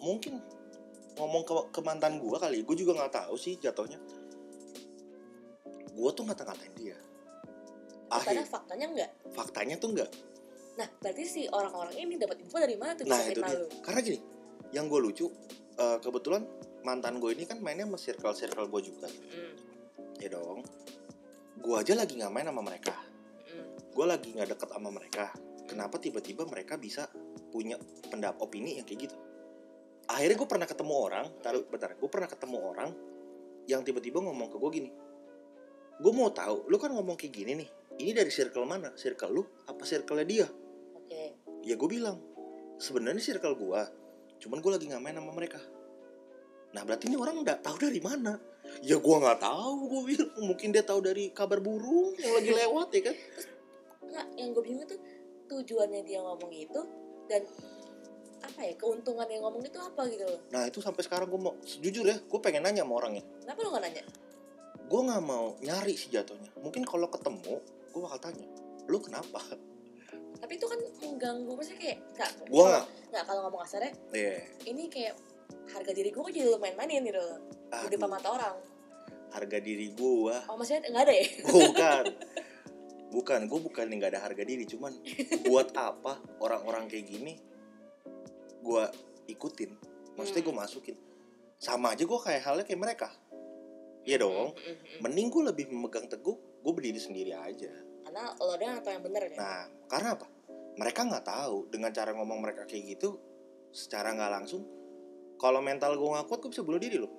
mungkin 0.00 0.40
ngomong 1.20 1.44
ke, 1.44 1.54
ke 1.68 1.80
mantan 1.84 2.16
gue 2.16 2.36
kali 2.40 2.64
gue 2.64 2.76
juga 2.80 2.96
nggak 2.96 3.12
tahu 3.12 3.36
sih 3.36 3.60
jatuhnya. 3.60 4.00
Gue 5.92 6.08
tuh 6.16 6.24
ngata-ngatain 6.24 6.72
dia. 6.80 6.96
Karena 8.20 8.44
akhir 8.44 8.48
faktanya 8.52 8.86
enggak 8.92 9.10
faktanya 9.32 9.76
tuh 9.80 9.90
enggak 9.96 10.10
nah 10.72 10.88
berarti 10.88 11.24
si 11.28 11.42
orang-orang 11.52 11.94
ini 12.00 12.16
dapat 12.16 12.40
info 12.40 12.56
dari 12.56 12.76
mana 12.80 12.96
tuh? 12.96 13.04
Nah 13.04 13.20
itu 13.28 13.44
dia. 13.44 13.60
karena 13.84 14.00
gini 14.00 14.18
yang 14.72 14.88
gue 14.88 15.00
lucu 15.04 15.28
eh, 15.76 15.98
kebetulan 16.00 16.48
mantan 16.80 17.20
gue 17.20 17.36
ini 17.36 17.44
kan 17.44 17.60
mainnya 17.60 17.84
sama 17.84 18.00
circle 18.00 18.32
circle 18.32 18.66
gue 18.72 18.80
juga. 18.88 19.04
Mm, 19.04 19.52
ya 20.16 20.28
dong 20.32 20.64
gue 21.62 21.74
aja 21.78 21.94
lagi 21.94 22.18
nggak 22.18 22.32
main 22.34 22.46
sama 22.50 22.62
mereka. 22.66 22.94
Mm. 23.46 23.94
gue 23.94 24.06
lagi 24.06 24.28
nggak 24.34 24.48
deket 24.58 24.68
sama 24.74 24.90
mereka. 24.90 25.30
Kenapa 25.62 25.96
tiba-tiba 26.02 26.42
mereka 26.44 26.74
bisa 26.74 27.06
punya 27.54 27.78
pendapat 28.10 28.42
opini 28.42 28.82
yang 28.82 28.86
kayak 28.86 29.08
gitu? 29.08 29.16
Akhirnya 30.10 30.36
gue 30.36 30.48
pernah 30.50 30.66
ketemu 30.66 30.94
orang 30.98 31.26
taruh 31.38 31.62
bentar 31.70 31.94
gue 31.94 32.10
pernah 32.10 32.26
ketemu 32.28 32.56
orang 32.58 32.90
yang 33.70 33.86
tiba-tiba 33.86 34.18
ngomong 34.18 34.50
ke 34.50 34.56
gue 34.58 34.70
gini. 34.74 34.90
Gue 36.02 36.12
mau 36.12 36.34
tahu 36.34 36.66
lu 36.66 36.76
kan 36.82 36.90
ngomong 36.90 37.14
kayak 37.14 37.32
gini 37.32 37.52
nih 37.62 37.68
ini 38.02 38.10
dari 38.10 38.28
circle 38.34 38.66
mana? 38.66 38.90
Circle 38.98 39.30
lu 39.30 39.46
apa 39.70 39.86
circle 39.86 40.18
dia? 40.26 40.50
Oke. 40.98 41.38
Ya 41.62 41.78
gue 41.78 41.88
bilang 41.88 42.18
sebenarnya 42.82 43.22
circle 43.22 43.54
gue 43.54 43.82
cuman 44.42 44.58
gue 44.58 44.70
lagi 44.74 44.84
nggak 44.90 45.02
main 45.06 45.14
sama 45.14 45.30
mereka 45.30 45.62
nah 46.72 46.82
berarti 46.82 47.08
ini 47.12 47.16
orang 47.20 47.44
nggak 47.44 47.60
tahu 47.60 47.76
dari 47.80 48.00
mana? 48.00 48.36
Ya 48.80 48.96
gue 48.96 49.16
nggak 49.16 49.40
tahu 49.40 49.76
gue 49.92 50.02
bilang. 50.16 50.30
Mungkin 50.40 50.68
dia 50.72 50.84
tahu 50.84 51.04
dari 51.04 51.28
kabar 51.30 51.60
burung 51.60 52.16
yang 52.16 52.32
lagi 52.36 52.50
lewat 52.50 52.88
ya 52.96 53.02
kan? 53.12 53.16
Nggak 54.08 54.26
yang 54.40 54.48
gue 54.56 54.62
bingung 54.64 54.86
tuh 54.88 55.00
tujuannya 55.52 56.00
dia 56.08 56.24
ngomong 56.24 56.52
itu 56.52 56.80
dan 57.28 57.44
apa 58.42 58.60
ya 58.66 58.74
keuntungan 58.74 59.28
yang 59.30 59.42
ngomong 59.46 59.62
itu 59.62 59.78
apa 59.78 60.02
gitu 60.10 60.24
loh. 60.26 60.40
Nah 60.50 60.66
itu 60.66 60.82
sampai 60.82 61.02
sekarang 61.06 61.30
gue 61.30 61.40
mau 61.40 61.54
jujur 61.62 62.04
ya 62.08 62.16
gue 62.18 62.40
pengen 62.42 62.66
nanya 62.66 62.82
sama 62.82 62.98
orangnya 62.98 63.22
kenapa 63.44 63.58
lu 63.62 63.70
gak 63.76 63.84
nanya? 63.86 64.02
Gue 64.90 65.00
nggak 65.08 65.22
mau 65.24 65.46
nyari 65.62 65.94
sih 65.94 66.10
jatuhnya. 66.10 66.50
Mungkin 66.58 66.82
kalau 66.82 67.06
ketemu 67.08 67.62
gue 67.92 68.00
bakal 68.02 68.18
tanya 68.18 68.48
lu 68.90 68.98
kenapa? 68.98 69.40
Tapi 70.42 70.52
itu 70.58 70.66
kan 70.66 70.80
mengganggu 70.98 71.52
maksudnya 71.54 71.78
kayak 71.78 71.98
gue 72.50 72.64
nggak. 72.66 72.86
nggak 73.14 73.24
kalau 73.28 73.40
ngomong 73.46 73.62
kasarnya 73.62 73.92
iya. 74.10 74.42
ini 74.66 74.90
kayak 74.90 75.14
harga 75.72 75.92
diri 75.94 76.08
gue 76.12 76.22
kok 76.22 76.32
jadi 76.32 76.48
lumayan 76.52 76.76
mainin 76.76 77.02
gitu 77.06 77.18
loh. 77.18 77.38
Di 77.72 77.88
depan 77.96 78.08
mata 78.10 78.28
orang. 78.28 78.56
Harga 79.32 79.58
diri 79.64 79.88
gue 79.96 80.34
oh 80.44 80.56
maksudnya 80.60 80.88
nggak 80.92 81.04
ada 81.08 81.14
ya? 81.16 81.26
Bukan. 81.56 82.04
Bukan 83.12 83.40
gue 83.44 83.60
bukan 83.60 83.84
yang 83.92 83.98
nggak 84.00 84.12
ada 84.16 84.22
harga 84.24 84.40
diri 84.40 84.64
cuman 84.64 84.96
buat 85.44 85.76
apa 85.76 86.16
orang-orang 86.40 86.88
kayak 86.88 87.12
gini 87.12 87.36
gue 88.64 88.84
ikutin? 89.28 89.76
Maksudnya 90.16 90.42
gue 90.44 90.54
Hmm. 90.54 90.62
masukin. 90.64 90.96
Sama 91.60 91.92
aja 91.92 92.04
gue 92.08 92.20
kayak 92.20 92.42
halnya 92.44 92.64
kayak 92.64 92.80
mereka. 92.80 93.08
Iya 94.02 94.24
dong. 94.24 94.56
Mm, 94.56 94.64
mm, 94.66 94.76
mm. 94.76 94.98
mending 95.04 95.28
gue 95.30 95.42
lebih 95.46 95.64
memegang 95.70 96.08
teguh 96.08 96.34
gue 96.34 96.72
berdiri 96.72 96.98
sendiri 96.98 97.36
aja. 97.36 97.70
Karena 98.02 98.32
lo 98.34 98.56
doang 98.58 98.80
atau 98.80 98.90
yang 98.92 99.04
bener 99.04 99.22
kan 99.32 99.38
nah 99.38 99.62
karena 99.88 100.08
apa? 100.16 100.26
Mereka 100.76 101.00
nggak 101.04 101.24
tahu. 101.28 101.56
Dengan 101.68 101.92
cara 101.92 102.10
ngomong 102.16 102.38
mereka 102.40 102.64
kayak 102.64 102.96
gitu 102.96 103.20
secara 103.72 104.12
nggak 104.12 104.32
langsung 104.40 104.64
kalau 105.42 105.58
mental 105.58 105.92
gue 105.92 106.06
nggak 106.08 106.24
kuat 106.24 106.38
gue 106.38 106.50
bisa 106.50 106.62
bunuh 106.62 106.78
diri 106.78 106.96
loh 106.96 107.10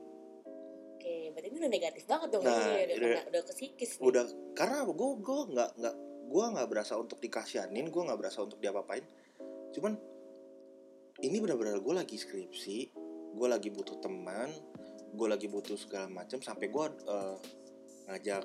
oke 0.93 1.13
berarti 1.29 1.47
ini 1.49 1.57
udah 1.59 1.71
negatif 1.71 2.03
banget 2.05 2.27
dong 2.31 2.41
Nah, 2.41 2.55
ini 2.55 2.95
udah 2.95 2.95
udah- 2.97 3.25
udah 3.29 3.41
ke 3.43 3.53
psikis 3.53 3.91
nih. 3.93 4.03
udah 4.05 4.23
karena 4.53 4.77
gue 4.81 4.95
gue 5.19 5.39
nggak 5.51 5.69
nggak 5.75 5.95
gue 6.25 6.45
nggak 6.49 6.67
berasa 6.67 6.93
untuk 6.95 7.17
dikasihanin 7.19 7.85
gue 7.85 8.01
nggak 8.01 8.17
berasa 8.17 8.39
untuk 8.39 8.57
diapa-apain 8.57 9.03
cuman 9.69 9.99
ini 11.19 11.37
benar-benar 11.37 11.77
gue 11.77 11.93
lagi 11.93 12.15
skripsi 12.15 12.77
gue 13.33 13.47
lagi 13.47 13.67
butuh 13.67 13.99
teman 13.99 14.49
gue 15.09 15.27
lagi 15.27 15.45
butuh 15.45 15.75
segala 15.75 16.07
macam 16.07 16.39
sampai 16.39 16.67
gue 16.67 16.85
eh, 17.05 17.35
ngajak 18.05 18.43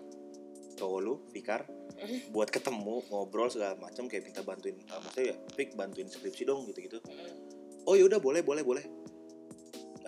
cowok 0.74 0.98
lu 1.00 1.14
Fikar 1.28 1.64
buat 2.34 2.46
ketemu 2.46 3.02
ngobrol 3.08 3.48
segala 3.48 3.74
macam 3.74 4.06
kayak 4.06 4.22
minta 4.24 4.40
bantuin 4.40 4.78
uh, 4.86 5.00
maksudnya 5.00 5.32
ya 5.32 5.36
Fik 5.50 5.74
bantuin 5.74 6.06
skripsi 6.06 6.44
dong 6.44 6.66
gitu 6.66 6.78
gitu 6.80 6.98
Mm. 7.00 7.34
oh 7.84 7.94
yaudah 7.94 8.18
boleh 8.18 8.40
boleh 8.40 8.62
boleh 8.62 8.84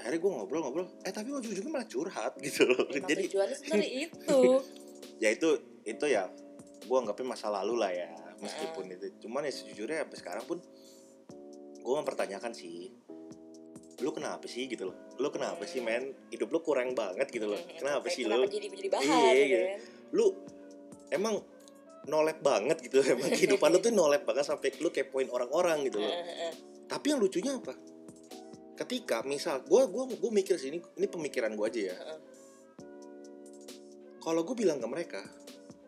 akhirnya 0.01 0.17
gue 0.19 0.31
ngobrol-ngobrol 0.33 0.87
eh 1.05 1.13
tapi 1.13 1.29
ujung-ujungnya 1.29 1.69
malah 1.69 1.85
curhat 1.85 2.33
gitu 2.47 2.65
loh. 2.65 2.89
Emang 2.89 3.05
jadi 3.07 3.23
tujuannya 3.29 3.57
sebenarnya 3.61 3.91
itu. 4.09 4.39
Ya 5.21 5.29
itu 5.29 5.49
itu 5.85 6.05
ya 6.09 6.25
gue 6.81 6.97
anggapnya 6.97 7.37
masa 7.37 7.53
lalu 7.53 7.77
lah 7.77 7.93
ya 7.93 8.09
meskipun 8.41 8.89
itu. 8.89 9.07
Cuman 9.29 9.45
ya 9.45 9.53
sejujurnya 9.53 10.09
sampai 10.09 10.19
sekarang 10.19 10.45
pun 10.49 10.59
gue 11.81 11.95
mempertanyakan 11.95 12.53
sih 12.57 12.93
lu 14.01 14.17
kenapa 14.17 14.49
sih? 14.49 14.65
gitu 14.65 14.89
loh. 14.89 14.97
Lu 15.21 15.29
kenapa 15.29 15.61
sih 15.69 15.85
men? 15.85 16.17
Hidup 16.33 16.49
lu 16.49 16.65
kurang 16.65 16.97
banget 16.97 17.29
gitu 17.29 17.45
loh. 17.45 17.61
Kenapa 17.77 18.09
sih 18.09 18.25
kenapa 18.25 18.49
lu? 18.49 18.49
jadi 18.49 18.67
jadi 18.73 18.89
bahan 18.89 19.05
Iya, 19.05 19.13
gitu 19.13 19.45
gitu. 19.45 19.61
kan. 19.61 19.79
Lu 20.17 20.27
emang 21.13 21.35
nolep 22.09 22.41
banget 22.41 22.81
gitu 22.81 23.05
emang 23.05 23.29
kehidupan 23.37 23.69
lu 23.69 23.79
tuh 23.85 23.93
nolep 23.93 24.25
banget 24.25 24.49
sampai 24.49 24.73
lu 24.81 24.89
kepoin 24.89 25.29
orang-orang 25.29 25.85
gitu 25.85 26.01
loh. 26.01 26.17
Tapi 26.89 27.07
yang 27.13 27.21
lucunya 27.21 27.53
apa 27.61 27.77
ketika 28.81 29.21
misal 29.29 29.61
gue 29.61 29.83
gua 29.93 30.09
gue 30.09 30.31
mikir 30.33 30.57
sih 30.57 30.73
ini 30.73 30.81
ini 30.97 31.07
pemikiran 31.07 31.53
gue 31.53 31.66
aja 31.69 31.81
ya. 31.93 31.97
Kalau 34.21 34.45
gue 34.45 34.57
bilang 34.57 34.81
ke 34.81 34.88
mereka 34.88 35.21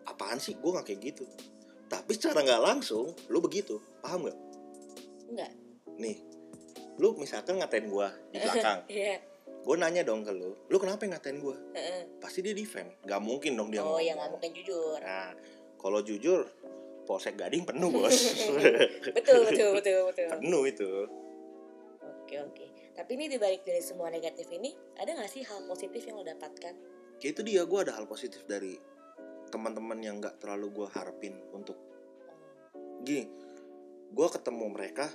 apaan 0.09 0.37
sih? 0.37 0.57
Gue 0.61 0.77
nggak 0.77 0.87
kayak 0.89 1.01
gitu. 1.01 1.25
Tapi 1.89 2.13
secara 2.17 2.45
nggak 2.45 2.63
langsung 2.63 3.13
lu 3.33 3.41
begitu. 3.41 3.81
Paham 4.05 4.29
nggak? 4.29 4.39
Enggak 5.33 5.53
nih 6.01 6.17
lu 7.01 7.17
misalkan 7.17 7.57
ngatain 7.59 7.89
gue 7.89 8.07
di 8.33 8.37
belakang. 8.45 8.81
Iya. 8.89 9.17
Gue 9.63 9.77
nanya 9.79 10.03
dong 10.03 10.27
ke 10.27 10.33
lu 10.35 10.53
lu 10.69 10.77
kenapa 10.77 11.07
ngatain 11.09 11.39
gue 11.41 11.57
pasti 12.21 12.45
dia 12.45 12.53
defend. 12.53 12.93
Nggak 13.05 13.21
mungkin 13.23 13.57
dong 13.57 13.69
dia 13.73 13.81
oh 13.81 13.97
ya 13.97 14.13
ngomong. 14.13 14.17
nggak 14.17 14.31
mungkin 14.37 14.51
jujur. 14.53 14.99
Nah 15.01 15.33
kalau 15.81 16.01
jujur 16.05 16.41
polsek 17.09 17.35
gading 17.35 17.65
penuh 17.67 17.91
bos. 17.91 18.15
Betul 19.17 19.39
betul 19.49 19.69
betul 19.75 19.99
betul. 20.13 20.29
Penuh 20.39 20.63
itu. 20.71 20.91
Oke 22.23 22.37
oke 22.39 22.65
tapi 22.93 23.17
ini 23.17 23.25
dibalik 23.33 23.65
dari 23.65 23.81
semua 23.81 24.13
negatif 24.13 24.53
ini 24.53 24.69
ada 25.01 25.17
nggak 25.17 25.31
sih 25.33 25.43
hal 25.49 25.65
positif 25.65 26.05
yang 26.05 26.21
lo 26.21 26.25
dapatkan? 26.29 26.75
Ya 27.25 27.29
itu 27.33 27.41
dia 27.41 27.65
gue 27.65 27.81
ada 27.81 27.97
hal 27.97 28.05
positif 28.05 28.45
dari 28.45 28.77
teman-teman 29.49 29.97
yang 30.05 30.21
nggak 30.21 30.37
terlalu 30.41 30.85
gue 30.85 30.89
harapin 30.93 31.41
untuk. 31.57 31.77
Gini 33.01 33.25
gue 34.13 34.29
ketemu 34.29 34.67
mereka 34.69 35.09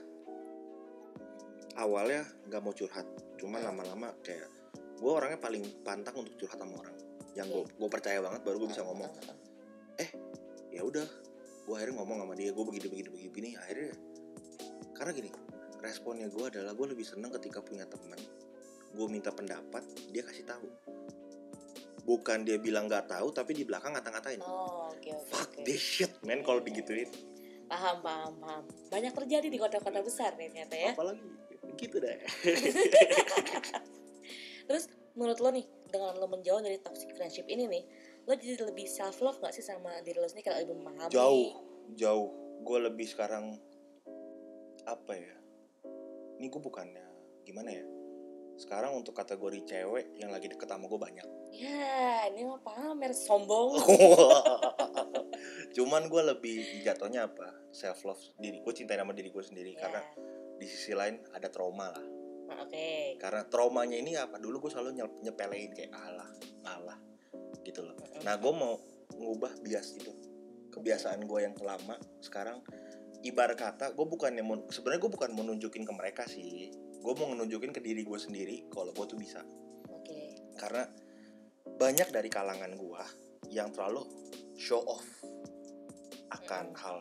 awalnya 1.78 2.26
nggak 2.50 2.62
mau 2.66 2.74
curhat. 2.74 3.06
Cuman 3.38 3.62
lama-lama 3.62 4.10
kayak 4.26 4.50
gue 4.98 5.12
orangnya 5.13 5.38
paling 5.38 5.62
pantang 5.86 6.18
untuk 6.26 6.34
curhat 6.34 6.58
sama 6.58 6.82
orang. 6.82 6.98
Yang 7.38 7.48
gue 7.54 7.63
gue 7.78 7.90
percaya 7.94 8.18
banget 8.26 8.42
baru 8.42 8.66
gue 8.66 8.70
bisa 8.74 8.82
ngomong. 8.82 9.13
ya 10.74 10.82
udah 10.86 11.06
gue 11.66 11.74
akhirnya 11.74 12.02
ngomong 12.02 12.18
sama 12.26 12.34
dia 12.34 12.50
gue 12.50 12.66
begini 12.66 12.88
begini 12.90 13.10
begini 13.13 13.30
begini. 13.30 13.50
Akhirnya 13.54 13.94
karena 14.98 15.12
gini 15.13 15.30
responnya 15.82 16.28
gue 16.28 16.46
adalah 16.50 16.74
gue 16.74 16.88
lebih 16.94 17.06
seneng 17.06 17.30
ketika 17.34 17.62
punya 17.62 17.86
teman 17.86 18.18
gue 18.98 19.08
minta 19.10 19.30
pendapat 19.30 19.84
dia 20.10 20.24
kasih 20.24 20.48
tahu. 20.48 20.68
Bukan 22.08 22.48
dia 22.48 22.56
bilang 22.56 22.88
nggak 22.88 23.12
tahu 23.12 23.36
tapi 23.36 23.52
di 23.52 23.63
belakang 23.68 23.94
ngata-ngatain. 23.94 24.40
Oh 24.42 24.90
oke 24.90 25.10
oke 25.12 25.28
fuck 25.28 25.50
oke. 25.54 25.63
this 25.68 25.82
shit 25.82 26.13
man 26.24 26.42
kalau 26.42 26.63
digituin. 26.63 27.10
paham 27.68 28.00
paham 28.00 28.34
paham. 28.40 28.63
Banyak 28.88 29.12
terjadi 29.12 29.48
di 29.52 29.60
kota-kota 29.60 30.00
besar 30.00 30.40
nih 30.40 30.48
ternyata 30.50 30.76
ya. 30.80 30.92
Apalagi 30.96 31.28
gitu 31.76 32.00
deh. 32.00 32.16
Terus 34.72 34.88
menurut 35.20 35.38
lo 35.44 35.52
nih 35.52 35.68
dengan 35.92 36.16
lo 36.16 36.32
menjauh 36.32 36.63
dari 36.63 36.80
toxic 36.80 37.12
friendship 37.13 37.46
ini 37.52 37.68
nih 37.68 37.84
lo 38.28 38.36
jadi 38.36 38.72
lebih 38.72 38.88
self 38.88 39.24
love 39.24 39.40
gak 39.40 39.56
sih 39.56 39.63
sama 39.63 40.00
diri 40.04 40.20
lo 40.20 40.28
sendiri 40.32 40.48
kalau 40.48 40.63
lebih 40.63 40.76
memahami? 40.80 41.12
Jauh 41.12 41.48
jauh. 42.00 42.30
Gue 42.63 42.80
lebih 42.82 43.06
sekarang 43.06 43.60
apa 44.88 45.13
ya 45.13 45.37
ini 46.38 46.47
gue 46.50 46.62
bukannya 46.62 47.06
gimana 47.43 47.69
ya? 47.73 47.86
Sekarang 48.58 48.97
untuk 48.97 49.13
kategori 49.13 49.62
cewek 49.69 50.17
yang 50.17 50.34
lagi 50.34 50.50
deket 50.50 50.65
sama 50.65 50.89
gue 50.89 50.97
banyak. 50.97 51.28
Ya 51.54 52.26
ini 52.34 52.45
mah 52.45 52.62
pamer 52.62 53.13
sombong. 53.13 53.78
Cuman 55.78 56.10
gue 56.10 56.21
lebih 56.34 56.82
jatuhnya 56.82 57.30
apa? 57.30 57.54
Self 57.69 58.02
love 58.06 58.21
diri 58.41 58.62
gue 58.62 58.73
cintain 58.73 58.97
sama 58.97 59.13
diri 59.13 59.30
gue 59.30 59.43
sendiri. 59.45 59.78
Ya, 59.78 59.86
karena 59.86 60.02
di 60.58 60.65
sisi 60.65 60.97
lain 60.97 61.21
ada 61.38 61.54
trauma 61.54 61.93
lah. 61.93 62.06
Nah, 62.50 62.65
oke. 62.65 63.21
Karena 63.21 63.45
traumanya 63.45 63.97
ini 63.97 64.17
apa? 64.17 64.41
Dulu 64.41 64.65
gue 64.65 64.71
selalu 64.73 64.89
nyep- 64.97 65.19
nyepelein 65.21 65.71
kayak 65.78 65.93
alah 65.93 66.30
alah 66.65 66.97
gitu 67.62 67.86
loh. 67.86 67.93
Nah 68.26 68.34
gue 68.41 68.54
mau 68.54 68.82
ngubah 69.13 69.62
bias 69.62 70.02
itu. 70.02 70.12
Kebiasaan 70.73 71.21
gue 71.26 71.39
yang 71.41 71.54
lama 71.62 71.97
sekarang 72.21 72.62
ibarat 73.28 73.60
kata 73.60 73.92
gue 73.92 74.06
bukan 74.08 74.32
yang 74.34 74.48
mau 74.48 74.58
sebenarnya 74.72 75.02
gue 75.04 75.12
bukan 75.12 75.30
mau 75.36 75.44
nunjukin 75.44 75.84
ke 75.84 75.94
mereka 75.94 76.24
sih. 76.26 76.72
Gue 77.04 77.13
mau 77.20 77.32
nunjukin 77.36 77.76
ke 77.76 77.84
diri 77.84 78.08
gue 78.08 78.20
sendiri 78.20 78.72
kalau 78.72 78.96
gue 78.96 79.06
tuh 79.06 79.20
bisa. 79.20 79.44
Oke. 79.92 80.40
Karena 80.56 80.88
banyak 81.78 82.10
dari 82.10 82.32
kalangan 82.32 82.74
gue 82.74 83.04
yang 83.52 83.70
terlalu 83.76 84.08
show 84.56 84.82
off 84.84 85.06
akan 86.32 86.76
hal 86.76 87.00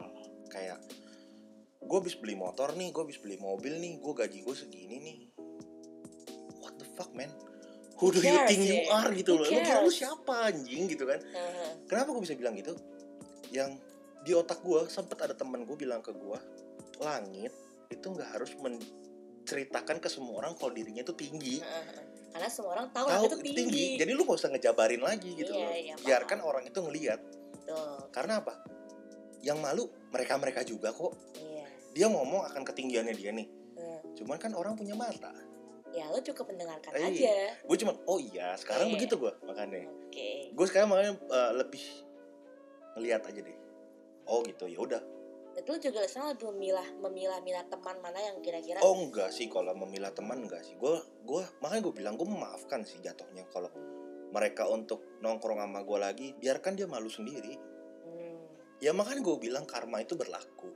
kayak 0.51 0.79
gue 1.83 1.97
habis 1.99 2.19
beli 2.19 2.35
motor 2.35 2.75
nih 2.75 2.91
gue 2.91 3.03
habis 3.03 3.19
beli 3.23 3.39
mobil 3.39 3.79
nih 3.79 3.99
gue 4.03 4.13
gaji 4.13 4.39
gue 4.43 4.57
segini 4.59 4.97
nih. 4.99 5.19
What 6.63 6.83
the 6.83 6.87
fuck 6.99 7.15
man? 7.15 7.31
Who 7.97 8.13
do 8.13 8.21
you 8.21 8.37
think 8.45 8.61
you 8.61 8.85
are 8.93 9.09
gitu 9.15 9.41
loh. 9.41 9.49
Lu 9.49 9.57
kira 9.57 9.81
lu 9.81 9.89
siapa 9.89 10.53
anjing 10.53 10.85
gitu 10.91 11.09
kan? 11.09 11.17
Heeh. 11.17 11.71
kenapa 11.89 12.13
gue 12.13 12.23
bisa 12.29 12.37
bilang 12.37 12.53
gitu? 12.59 12.77
Yang 13.55 13.81
di 14.21 14.33
otak 14.33 14.61
gue 14.61 14.87
sempet 14.87 15.19
ada 15.19 15.33
temen 15.33 15.63
gue 15.63 15.75
bilang 15.75 16.01
ke 16.01 16.11
gue 16.11 16.39
langit 16.99 17.53
itu 17.87 18.07
nggak 18.07 18.31
harus 18.33 18.51
menceritakan 18.57 19.99
ke 19.99 20.09
semua 20.09 20.41
orang 20.41 20.53
kalau 20.55 20.73
dirinya 20.73 21.01
itu 21.01 21.13
tinggi. 21.13 21.63
Karena 22.33 22.53
semua 22.53 22.75
orang 22.75 22.89
tahu, 22.91 23.07
tahu 23.07 23.25
itu 23.25 23.37
tinggi, 23.41 23.57
tinggi. 23.57 23.85
jadi 23.97 24.13
lu 24.13 24.23
gak 24.23 24.37
usah 24.37 24.51
ngejabarin 24.53 25.01
lagi 25.01 25.33
gitu 25.35 25.51
Iya, 25.51 25.63
loh. 25.63 25.73
iya, 25.73 25.95
paham. 25.95 26.05
biarkan 26.05 26.39
orang 26.41 26.65
itu 26.65 26.79
ngelihat 26.79 27.21
karena 28.11 28.45
apa? 28.45 28.61
Yang 29.41 29.59
malu 29.59 29.85
mereka 30.13 30.37
mereka 30.37 30.61
juga 30.61 30.93
kok. 30.93 31.17
Iya. 31.35 31.65
Dia 31.93 32.07
ngomong 32.07 32.45
akan 32.45 32.63
ketinggiannya 32.63 33.15
dia 33.15 33.33
nih. 33.33 33.49
Heeh. 33.77 34.01
cuman 34.17 34.37
kan 34.37 34.53
orang 34.53 34.73
punya 34.73 34.93
mata. 34.93 35.33
Ya 35.93 36.09
lo 36.09 36.21
cukup 36.21 36.53
mendengarkan 36.53 36.93
Eh, 36.93 37.09
aja. 37.09 37.57
gue 37.57 37.77
cuman 37.79 37.97
oh 38.05 38.17
iya 38.19 38.53
sekarang 38.55 38.89
Iya. 38.89 38.95
begitu 38.97 39.15
gue 39.17 39.33
makanya 39.43 39.85
oke. 39.87 40.31
Gue 40.53 40.67
sekarang 40.67 40.89
makanya 40.91 41.13
eh, 41.17 41.53
lebih 41.55 41.85
ngelihat 42.95 43.23
aja 43.23 43.41
deh 43.41 43.57
oh 44.27 44.43
gitu. 44.45 44.67
Ya 44.67 44.79
udah. 44.83 45.03
Lo 45.67 45.75
juga 45.81 46.05
sama 46.05 46.37
lebih 46.37 46.53
memilah 46.53 46.85
memilah 47.01 47.41
milah 47.41 47.65
teman 47.67 47.97
mana 48.05 48.21
yang 48.21 48.45
kira-kira 48.45 48.85
oh 48.85 48.93
enggak 48.93 49.33
sih. 49.33 49.49
Kalau 49.49 49.73
memilah 49.73 50.13
teman 50.13 50.45
enggak 50.45 50.63
sih. 50.63 50.77
Gue 50.77 51.01
gue 51.25 51.43
makanya 51.65 51.83
gue 51.89 51.95
bilang 51.97 52.15
gue 52.21 52.29
memaafkan 52.29 52.85
sih 52.85 53.01
jatuhnya. 53.01 53.49
Kalau 53.49 53.73
mereka 54.31 54.69
untuk 54.69 55.17
nongkrong 55.25 55.59
sama 55.65 55.81
gue 55.81 55.99
lagi 55.99 56.27
biarkan 56.37 56.77
dia 56.77 56.85
malu 56.85 57.09
sendiri. 57.09 57.57
Hmm, 58.05 58.47
ya 58.85 58.93
makanya 58.93 59.25
gue 59.25 59.37
bilang 59.41 59.65
karma 59.65 60.05
itu 60.05 60.13
berlaku. 60.13 60.71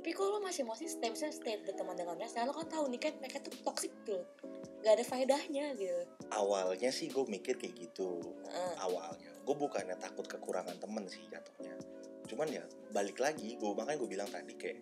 Tapi 0.00 0.10
kalau 0.16 0.40
masih 0.42 0.64
masih 0.64 0.88
stay 0.90 1.12
misalnya 1.12 1.36
stay 1.36 1.60
berteman 1.62 1.92
dengan 1.92 2.16
mereka 2.16 2.48
lo 2.48 2.56
kan 2.56 2.66
tahu 2.66 2.84
nih 2.88 3.00
kan 3.00 3.12
mereka 3.22 3.38
tuh 3.38 3.54
toxic 3.62 3.92
tuh. 4.02 4.24
Gak 4.82 4.96
ada 4.98 5.04
faedahnya 5.04 5.76
gitu. 5.78 6.04
Awalnya 6.32 6.90
sih 6.90 7.06
gue 7.06 7.22
mikir 7.22 7.54
kayak 7.54 7.76
gitu. 7.78 8.18
Heeh. 8.50 8.74
awalnya. 8.82 9.30
Gue 9.46 9.54
bukannya 9.54 9.94
takut 10.00 10.26
kekurangan 10.26 10.74
temen 10.80 11.04
sih 11.06 11.22
jatuhnya 11.30 11.99
cuman 12.30 12.46
ya 12.46 12.62
balik 12.94 13.18
lagi 13.18 13.58
gue 13.58 13.70
makanya 13.74 13.98
gue 13.98 14.10
bilang 14.10 14.28
tadi 14.30 14.54
kayak 14.54 14.78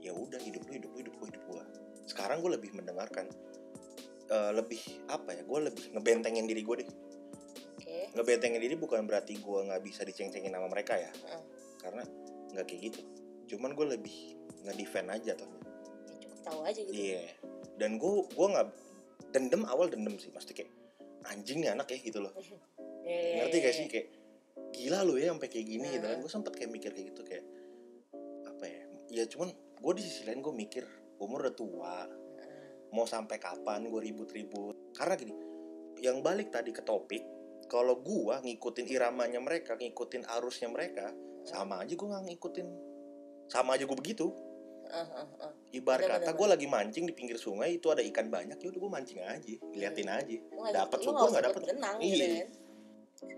ya 0.00 0.16
udah 0.16 0.40
hidup 0.40 0.64
lu 0.64 0.72
hidup 0.80 0.90
lu 0.96 0.98
hidup 1.04 1.14
gue 1.20 1.26
hidup 1.28 1.44
gue 1.44 1.64
sekarang 2.04 2.40
gue 2.44 2.52
lebih 2.56 2.72
mendengarkan 2.76 3.28
eh, 4.28 4.52
lebih 4.52 4.80
apa 5.08 5.36
ya 5.36 5.42
gue 5.44 5.58
lebih 5.72 5.84
ngebentengin 5.96 6.44
diri 6.48 6.62
gue 6.64 6.76
deh. 6.84 6.90
Oke. 7.76 7.98
Ngebentengin 8.16 8.60
diri 8.60 8.76
bukan 8.76 9.04
berarti 9.08 9.40
gue 9.40 9.58
nggak 9.68 9.82
bisa 9.84 10.04
diceng-cengin 10.04 10.52
sama 10.52 10.68
mereka 10.68 10.96
ya. 10.96 11.10
Heeh. 11.12 11.42
karena 11.84 12.00
nggak 12.56 12.64
kayak 12.64 12.80
gitu. 12.88 13.00
Cuman 13.52 13.76
gue 13.76 13.86
lebih 13.96 14.16
ngedefend 14.64 15.12
aja 15.12 15.36
tuh. 15.36 15.48
Ya 16.08 16.16
cukup 16.24 16.40
tahu 16.40 16.60
aja 16.64 16.80
gitu. 16.80 16.96
Iya. 16.96 17.24
Dan 17.76 18.00
gue 18.00 18.24
gue 18.24 18.46
nggak 18.56 18.68
dendam 19.36 19.68
awal 19.68 19.92
dendam 19.92 20.16
sih. 20.16 20.32
Pasti 20.32 20.56
kayak 20.56 20.72
anjing 21.28 21.60
nih 21.60 21.76
anak 21.76 21.92
ya 21.92 21.98
gitu 22.00 22.20
loh. 22.24 22.32
Iya, 23.04 23.44
ngerti 23.44 23.56
iya, 23.60 23.64
gak 23.68 23.68
iya. 23.68 23.76
sih 23.76 23.86
kayak 23.92 24.06
gila 24.74 24.98
lu 25.02 25.14
ya 25.14 25.30
sampai 25.30 25.48
kayak 25.48 25.66
gini 25.66 25.86
gitu 25.88 26.04
kan. 26.04 26.18
Gue 26.18 26.30
sempet 26.30 26.52
kayak 26.52 26.70
mikir 26.70 26.90
kayak 26.90 27.06
gitu 27.14 27.22
kayak 27.22 27.44
apa 28.44 28.64
ya 28.66 28.80
ya 29.10 29.24
cuman 29.26 29.48
gue 29.54 29.92
di 29.94 30.02
sisi 30.02 30.26
lain 30.26 30.40
gue 30.40 30.50
mikir 30.50 30.84
umur 31.16 31.46
udah 31.46 31.54
tua 31.54 31.96
mau 32.90 33.06
sampai 33.06 33.38
kapan 33.38 33.86
gue 33.86 34.00
ribut-ribut. 34.02 34.74
Karena 34.92 35.14
gini 35.14 35.34
yang 35.98 36.20
balik 36.20 36.50
tadi 36.50 36.70
ke 36.70 36.82
topik 36.82 37.22
kalau 37.64 37.96
gue 37.96 38.34
ngikutin 38.44 38.86
iramanya 38.86 39.38
mereka 39.38 39.74
ngikutin 39.74 40.26
arusnya 40.28 40.68
mereka 40.68 41.14
sama 41.42 41.80
aja 41.80 41.94
gue 41.94 42.04
nggak 42.04 42.24
ngikutin. 42.28 42.66
Sama 43.46 43.78
aja 43.78 43.84
gue 43.84 43.94
begitu. 43.94 44.34
Ibarat 45.72 46.06
Bener, 46.06 46.20
kata 46.22 46.30
gue 46.36 46.46
lagi 46.46 46.66
mancing 46.68 47.04
di 47.08 47.14
pinggir 47.16 47.34
sungai 47.34 47.80
itu 47.80 47.88
ada 47.88 48.04
ikan 48.04 48.28
banyak 48.28 48.54
ya 48.56 48.68
udah 48.68 48.80
gue 48.80 48.92
mancing 48.92 49.18
aja 49.20 49.54
liatin 49.74 50.06
aja. 50.06 50.38
Nggak- 50.44 50.74
Dapet 50.76 50.98
lu 51.00 51.04
syukur, 51.10 51.28
nggak 51.32 51.44
dapet. 51.50 51.60
berenang 51.66 51.96
Iya. 51.98 52.14
gitu 52.14 52.26
kan 52.36 52.48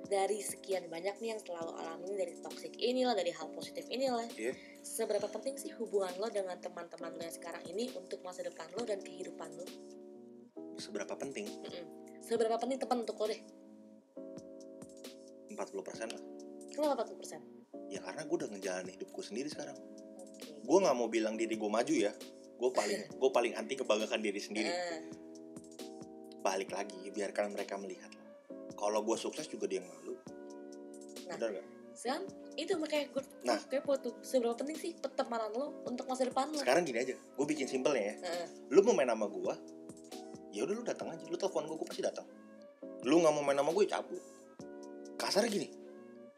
dari 0.06 0.40
sekian 0.40 0.88
banyak 0.88 1.18
nih 1.20 1.36
yang 1.36 1.40
telah 1.44 1.62
lo 1.66 1.74
alami 1.76 2.16
dari 2.16 2.34
toxic 2.40 2.74
inilah 2.80 3.14
dari 3.14 3.30
hal 3.34 3.50
positif 3.52 3.86
inilah. 3.90 4.26
Iya. 4.34 4.54
seberapa 4.86 5.26
penting 5.26 5.58
sih 5.58 5.74
hubungan 5.74 6.14
lo 6.22 6.30
dengan 6.30 6.54
teman-teman 6.62 7.10
lo 7.18 7.22
yang 7.26 7.34
sekarang 7.34 7.62
ini 7.66 7.90
untuk 7.98 8.22
masa 8.22 8.46
depan 8.46 8.70
lo 8.78 8.86
dan 8.86 9.02
kehidupan 9.02 9.50
lo? 9.58 9.66
Seberapa 10.78 11.16
penting? 11.18 11.46
Mm-mm. 11.48 11.86
seberapa 12.22 12.54
penting 12.58 12.78
teman 12.78 13.02
untuk 13.02 13.18
lo 13.18 13.26
deh? 13.30 13.40
40% 15.50 16.14
lah. 16.14 16.22
Kenapa 16.70 17.02
40% 17.02 17.56
ya 17.90 18.00
karena 18.02 18.22
gue 18.26 18.36
udah 18.36 18.48
ngejalanin 18.50 18.92
hidup 18.92 19.08
gue 19.14 19.24
sendiri 19.24 19.48
sekarang. 19.50 19.76
Oke. 20.16 20.66
gue 20.66 20.78
nggak 20.82 20.96
mau 20.96 21.08
bilang 21.08 21.34
diri 21.38 21.54
gue 21.54 21.70
maju 21.70 21.94
ya. 21.94 22.12
Gue 22.56 22.70
paling 22.72 23.00
gue 23.20 23.30
paling 23.30 23.52
anti 23.54 23.74
kebanggakan 23.78 24.20
diri 24.22 24.40
sendiri. 24.42 24.70
Eh, 24.70 25.00
balik 26.42 26.70
lagi 26.70 27.10
biarkan 27.10 27.54
mereka 27.54 27.74
melihat 27.78 28.10
kalau 28.76 29.00
gue 29.02 29.16
sukses 29.16 29.48
juga 29.48 29.66
dia 29.66 29.80
yang 29.80 29.88
malu. 29.88 30.14
Nah. 31.26 31.34
benar 31.34 31.50
gak 31.58 31.66
Sekarang 31.96 32.24
itu 32.60 32.72
makanya 32.76 33.08
gue 33.08 33.22
Nah. 33.48 33.60
kepo 33.66 33.96
tuh 33.96 34.20
seberapa 34.20 34.52
penting 34.52 34.76
sih 34.76 34.92
pertemanan 35.00 35.48
lo 35.56 35.80
untuk 35.88 36.04
masa 36.06 36.28
depan 36.28 36.52
lo? 36.52 36.60
Sekarang 36.60 36.84
gini 36.84 37.00
aja 37.00 37.16
gue 37.16 37.46
bikin 37.48 37.66
simpelnya 37.66 38.12
ya. 38.12 38.14
Heeh. 38.20 38.46
lu 38.70 38.84
mau 38.84 38.92
main 38.92 39.08
sama 39.08 39.26
gue 39.26 39.54
ya 40.52 40.64
udah 40.64 40.74
lu 40.76 40.84
datang 40.84 41.08
aja 41.12 41.24
lu 41.24 41.36
telepon 41.40 41.64
gue 41.64 41.76
gue 41.80 41.88
pasti 41.88 42.04
datang. 42.04 42.28
Lu 43.08 43.24
nggak 43.24 43.32
mau 43.32 43.42
main 43.42 43.56
sama 43.56 43.72
gue 43.72 43.82
ya 43.88 43.98
cabut. 43.98 44.22
Kasarnya 45.16 45.50
gini 45.50 45.68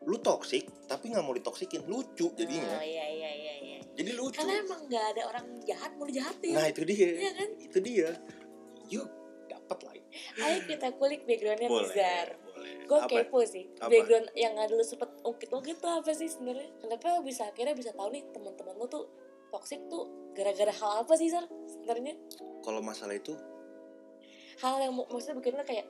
lu 0.08 0.16
toksik 0.22 0.64
tapi 0.86 1.10
nggak 1.10 1.24
mau 1.26 1.34
ditoksikin 1.34 1.84
lucu 1.90 2.30
jadinya. 2.38 2.78
Oh 2.78 2.84
iya 2.86 3.06
iya 3.10 3.30
iya 3.34 3.54
iya. 3.60 3.78
Jadi 3.98 4.10
lucu. 4.14 4.38
Karena 4.38 4.62
emang 4.62 4.86
nggak 4.86 5.04
ada 5.12 5.22
orang 5.26 5.46
jahat 5.66 5.90
mau 5.98 6.06
dijahatin. 6.06 6.54
Nah 6.54 6.70
itu 6.70 6.80
dia. 6.86 7.08
Iya 7.18 7.32
kan? 7.34 7.48
Itu 7.58 7.78
dia. 7.82 8.08
Yuk 8.88 9.08
dapat 9.50 9.78
lah 9.84 9.94
ayo 10.38 10.58
kita 10.64 10.88
kulik 10.96 11.22
backgroundnya 11.24 11.68
Nizar. 11.68 12.28
boleh. 12.40 12.72
Gue 12.84 12.98
Apa? 12.98 13.08
kepo 13.22 13.38
sih 13.44 13.64
Apa? 13.76 13.88
background 13.88 14.26
yang 14.32 14.56
nggak 14.56 14.68
dulu 14.68 14.82
sempet 14.82 15.10
ungkit-ungkit 15.20 15.76
tuh 15.78 15.92
apa 15.92 16.10
sih 16.10 16.26
sebenarnya? 16.26 16.68
Kenapa 16.78 17.04
lo 17.12 17.20
bisa 17.20 17.46
akhirnya 17.46 17.72
bisa 17.72 17.92
tahu 17.92 18.08
nih 18.10 18.24
teman-teman 18.32 18.74
lo 18.74 18.86
tuh 18.86 19.04
toxic 19.48 19.80
tuh 19.86 20.08
gara-gara 20.32 20.72
hal 20.72 21.04
apa 21.04 21.12
sih 21.14 21.28
Sar 21.28 21.44
sebenarnya? 21.66 22.16
Kalau 22.60 22.80
masalah 22.80 23.14
itu? 23.14 23.36
Hal 24.58 24.80
yang 24.80 24.96
mak- 24.96 25.08
maksudnya 25.08 25.36
bikin 25.38 25.54
lo 25.54 25.64
kayak 25.64 25.86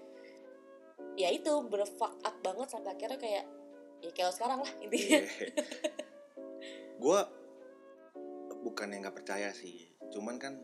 ya 1.15 1.29
itu 1.31 1.51
bener 1.67 1.87
fuck 1.89 2.15
up 2.21 2.37
banget 2.43 2.69
sampai 2.69 2.95
akhirnya 2.95 3.19
kayak 3.19 3.45
ya 3.99 4.11
kayak 4.13 4.35
sekarang 4.35 4.59
lah 4.63 4.73
intinya. 4.79 5.19
Gue 6.99 7.21
bukan 8.59 8.91
yang 8.91 9.07
nggak 9.07 9.17
percaya 9.23 9.55
sih 9.55 9.87
cuman 10.11 10.35
kan 10.37 10.59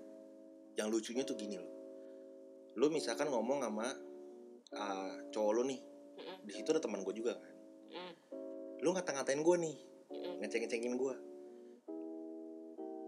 yang 0.74 0.90
lucunya 0.90 1.22
tuh 1.22 1.38
gini 1.38 1.54
loh 1.54 1.70
lu 2.74 2.90
misalkan 2.90 3.30
ngomong 3.30 3.62
sama 3.62 3.86
uh, 4.74 5.14
cowok 5.30 5.52
lu 5.54 5.62
nih 5.70 5.80
di 6.44 6.52
situ 6.52 6.68
ada 6.74 6.80
teman 6.82 7.00
gue 7.02 7.14
juga 7.14 7.38
kan. 7.38 7.52
Mm, 7.94 8.12
lu 8.82 8.90
ngata-ngatain 8.92 9.40
gue 9.40 9.56
nih 9.62 9.76
ngeceng-ngecengin 10.42 10.94
gue 10.98 11.14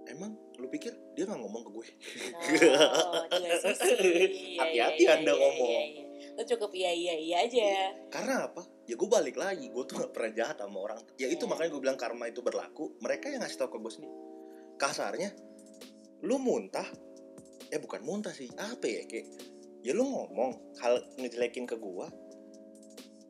emang 0.06 0.32
lu 0.56 0.66
pikir 0.70 0.94
dia 1.18 1.26
nggak 1.26 1.40
ngomong 1.42 1.62
ke 1.66 1.70
gue? 1.74 1.86
Oh 1.86 3.24
Iya, 3.36 3.58
Hati-hati 4.56 5.02
iya, 5.02 5.18
Anda 5.18 5.32
iya, 5.34 5.40
ngomong. 5.42 5.70
iya, 5.70 5.82
iya. 5.84 6.04
lo 6.36 6.42
cukup 6.46 6.70
iya 6.72 6.92
iya 6.92 7.14
iya 7.16 7.36
aja. 7.44 7.68
Karena 8.08 8.48
apa? 8.48 8.62
Ya 8.86 8.94
gue 8.96 9.08
balik 9.08 9.36
lagi 9.36 9.68
gue 9.68 9.84
tuh 9.84 10.00
gak 10.00 10.12
pernah 10.14 10.32
jahat 10.32 10.56
sama 10.62 10.78
orang. 10.80 11.00
Ya 11.18 11.26
itu 11.28 11.44
Iya. 11.44 11.50
makanya 11.50 11.70
gue 11.74 11.80
bilang 11.82 11.98
karma 11.98 12.24
itu 12.30 12.40
berlaku 12.40 12.96
mereka 13.02 13.28
yang 13.28 13.42
ngasih 13.44 13.58
tau 13.60 13.68
ke 13.68 13.76
gue 13.76 13.92
sendiri. 13.92 14.14
Kasarnya 14.78 15.30
lu 16.24 16.40
muntah 16.40 16.86
eh 17.68 17.80
bukan 17.82 18.00
muntah 18.06 18.32
sih 18.32 18.48
apa 18.56 18.86
ya 18.86 19.02
kayak 19.04 19.26
ya 19.86 19.94
lu 19.94 20.02
ngomong 20.02 20.50
hal 20.76 20.98
ngejelekin 21.14 21.62
ke 21.62 21.76
gue 21.76 22.06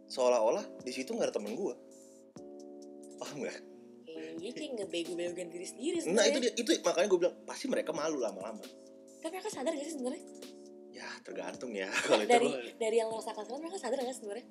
seolah-olah 0.09 0.64
di 0.81 0.90
situ 0.90 1.12
nggak 1.12 1.29
ada 1.29 1.35
temen 1.35 1.53
gue 1.53 1.75
paham 3.16 3.42
gak? 3.42 3.59
Iya, 4.37 4.53
kayak 4.53 4.71
ngebego-begoin 4.77 5.49
diri 5.49 5.64
sendiri 5.64 5.97
Nah 6.07 6.25
itu 6.25 6.38
dia, 6.38 6.53
itu 6.53 6.69
makanya 6.81 7.09
gue 7.09 7.19
bilang 7.19 7.37
pasti 7.42 7.64
mereka 7.66 7.88
malu 7.90 8.16
lama-lama. 8.16 8.61
Tapi 9.19 9.33
mereka 9.33 9.49
sadar 9.49 9.73
gak 9.73 9.81
sih 9.83 9.97
sebenarnya? 9.97 10.23
Ya 10.92 11.09
tergantung 11.21 11.73
ya 11.73 11.88
kalau 12.07 12.21
itu 12.21 12.29
Dari 12.31 12.47
gua- 12.47 12.77
dari 12.79 12.97
yang 12.97 13.09
lo 13.09 13.16
rasakan 13.16 13.42
sekarang 13.42 13.62
mereka 13.62 13.79
sadar 13.79 13.99
gak 13.99 14.12
sebenarnya? 14.14 14.47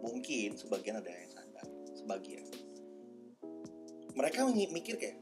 mungkin 0.00 0.48
sebagian 0.54 0.96
ada 0.96 1.08
yang 1.08 1.30
sadar, 1.30 1.66
sebagian. 1.92 2.44
Mereka 4.12 4.38
mi- 4.48 4.70
mikir 4.70 4.94
kayak 4.96 5.16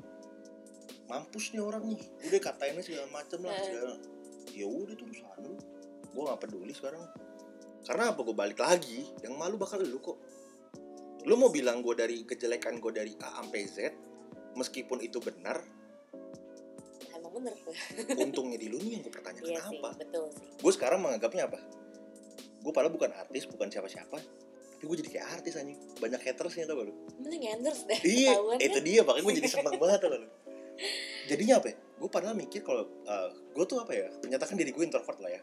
mampus 1.04 1.50
nih 1.50 1.60
orang 1.60 1.84
nih, 1.84 2.00
udah 2.22 2.40
katainnya 2.42 2.80
segala 2.80 3.06
macem 3.10 3.40
lah 3.40 3.52
Eh. 3.52 3.64
segala. 3.64 3.94
Ya 4.50 4.66
udah 4.66 4.94
tuh 4.94 5.06
lu, 5.06 5.52
gue 6.18 6.26
gak 6.26 6.40
peduli 6.40 6.74
sekarang. 6.74 6.98
Karena 7.80 8.10
apa 8.10 8.18
gue 8.18 8.34
balik 8.34 8.58
lagi, 8.58 9.06
yang 9.22 9.38
malu 9.38 9.54
bakal 9.54 9.78
lu 9.78 9.96
kok. 9.96 10.18
Lu 11.22 11.38
mau 11.38 11.46
bilang 11.48 11.78
gue 11.78 11.94
dari 11.94 12.26
kejelekan 12.26 12.76
gue 12.76 12.90
dari 12.90 13.14
A 13.16 13.38
sampai 13.38 13.62
Z, 13.64 13.76
meskipun 14.54 14.98
itu 14.98 15.18
benar, 15.18 15.62
Emang 17.12 17.30
bener 17.32 17.54
tuh. 17.56 17.74
untungnya 18.24 18.56
di 18.56 18.66
lu 18.66 18.78
nih 18.78 18.98
yang 18.98 19.02
gue 19.02 19.12
pertanyakan 19.12 19.46
Iya 19.46 19.62
sih, 19.62 19.78
apa? 19.78 19.90
betul 19.96 20.24
sih. 20.32 20.46
gue 20.58 20.72
sekarang 20.72 20.98
menganggapnya 20.98 21.46
apa 21.46 21.58
gue 22.58 22.72
padahal 22.72 22.90
bukan 22.90 23.10
artis 23.12 23.46
bukan 23.46 23.68
siapa-siapa 23.68 24.18
tapi 24.18 24.84
gue 24.84 24.96
jadi 24.98 25.10
kayak 25.12 25.26
artis 25.32 25.54
anjing 25.54 25.78
banyak 25.96 26.18
hatersnya 26.20 26.64
tau 26.64 26.74
gak 26.76 26.86
lu 26.86 26.94
Mending 27.18 27.44
endorse 27.48 27.84
deh. 27.84 27.98
iya 28.02 28.34
itu 28.56 28.70
kan? 28.72 28.84
dia 28.84 29.00
makanya 29.02 29.24
gue 29.24 29.34
jadi 29.36 29.48
seneng 29.50 29.76
banget 29.76 29.98
tau 30.00 30.08
gak 30.08 30.20
lu 30.20 30.28
jadinya 31.26 31.54
apa 31.56 31.66
ya 31.68 31.76
gue 31.78 32.08
padahal 32.08 32.34
mikir 32.34 32.60
kalau 32.62 32.82
gue 33.48 33.64
tuh 33.64 33.78
apa 33.78 33.92
ya 33.92 34.06
menyatakan 34.20 34.54
diri 34.54 34.70
gue 34.70 34.84
introvert 34.84 35.18
lah 35.18 35.30
ya 35.30 35.42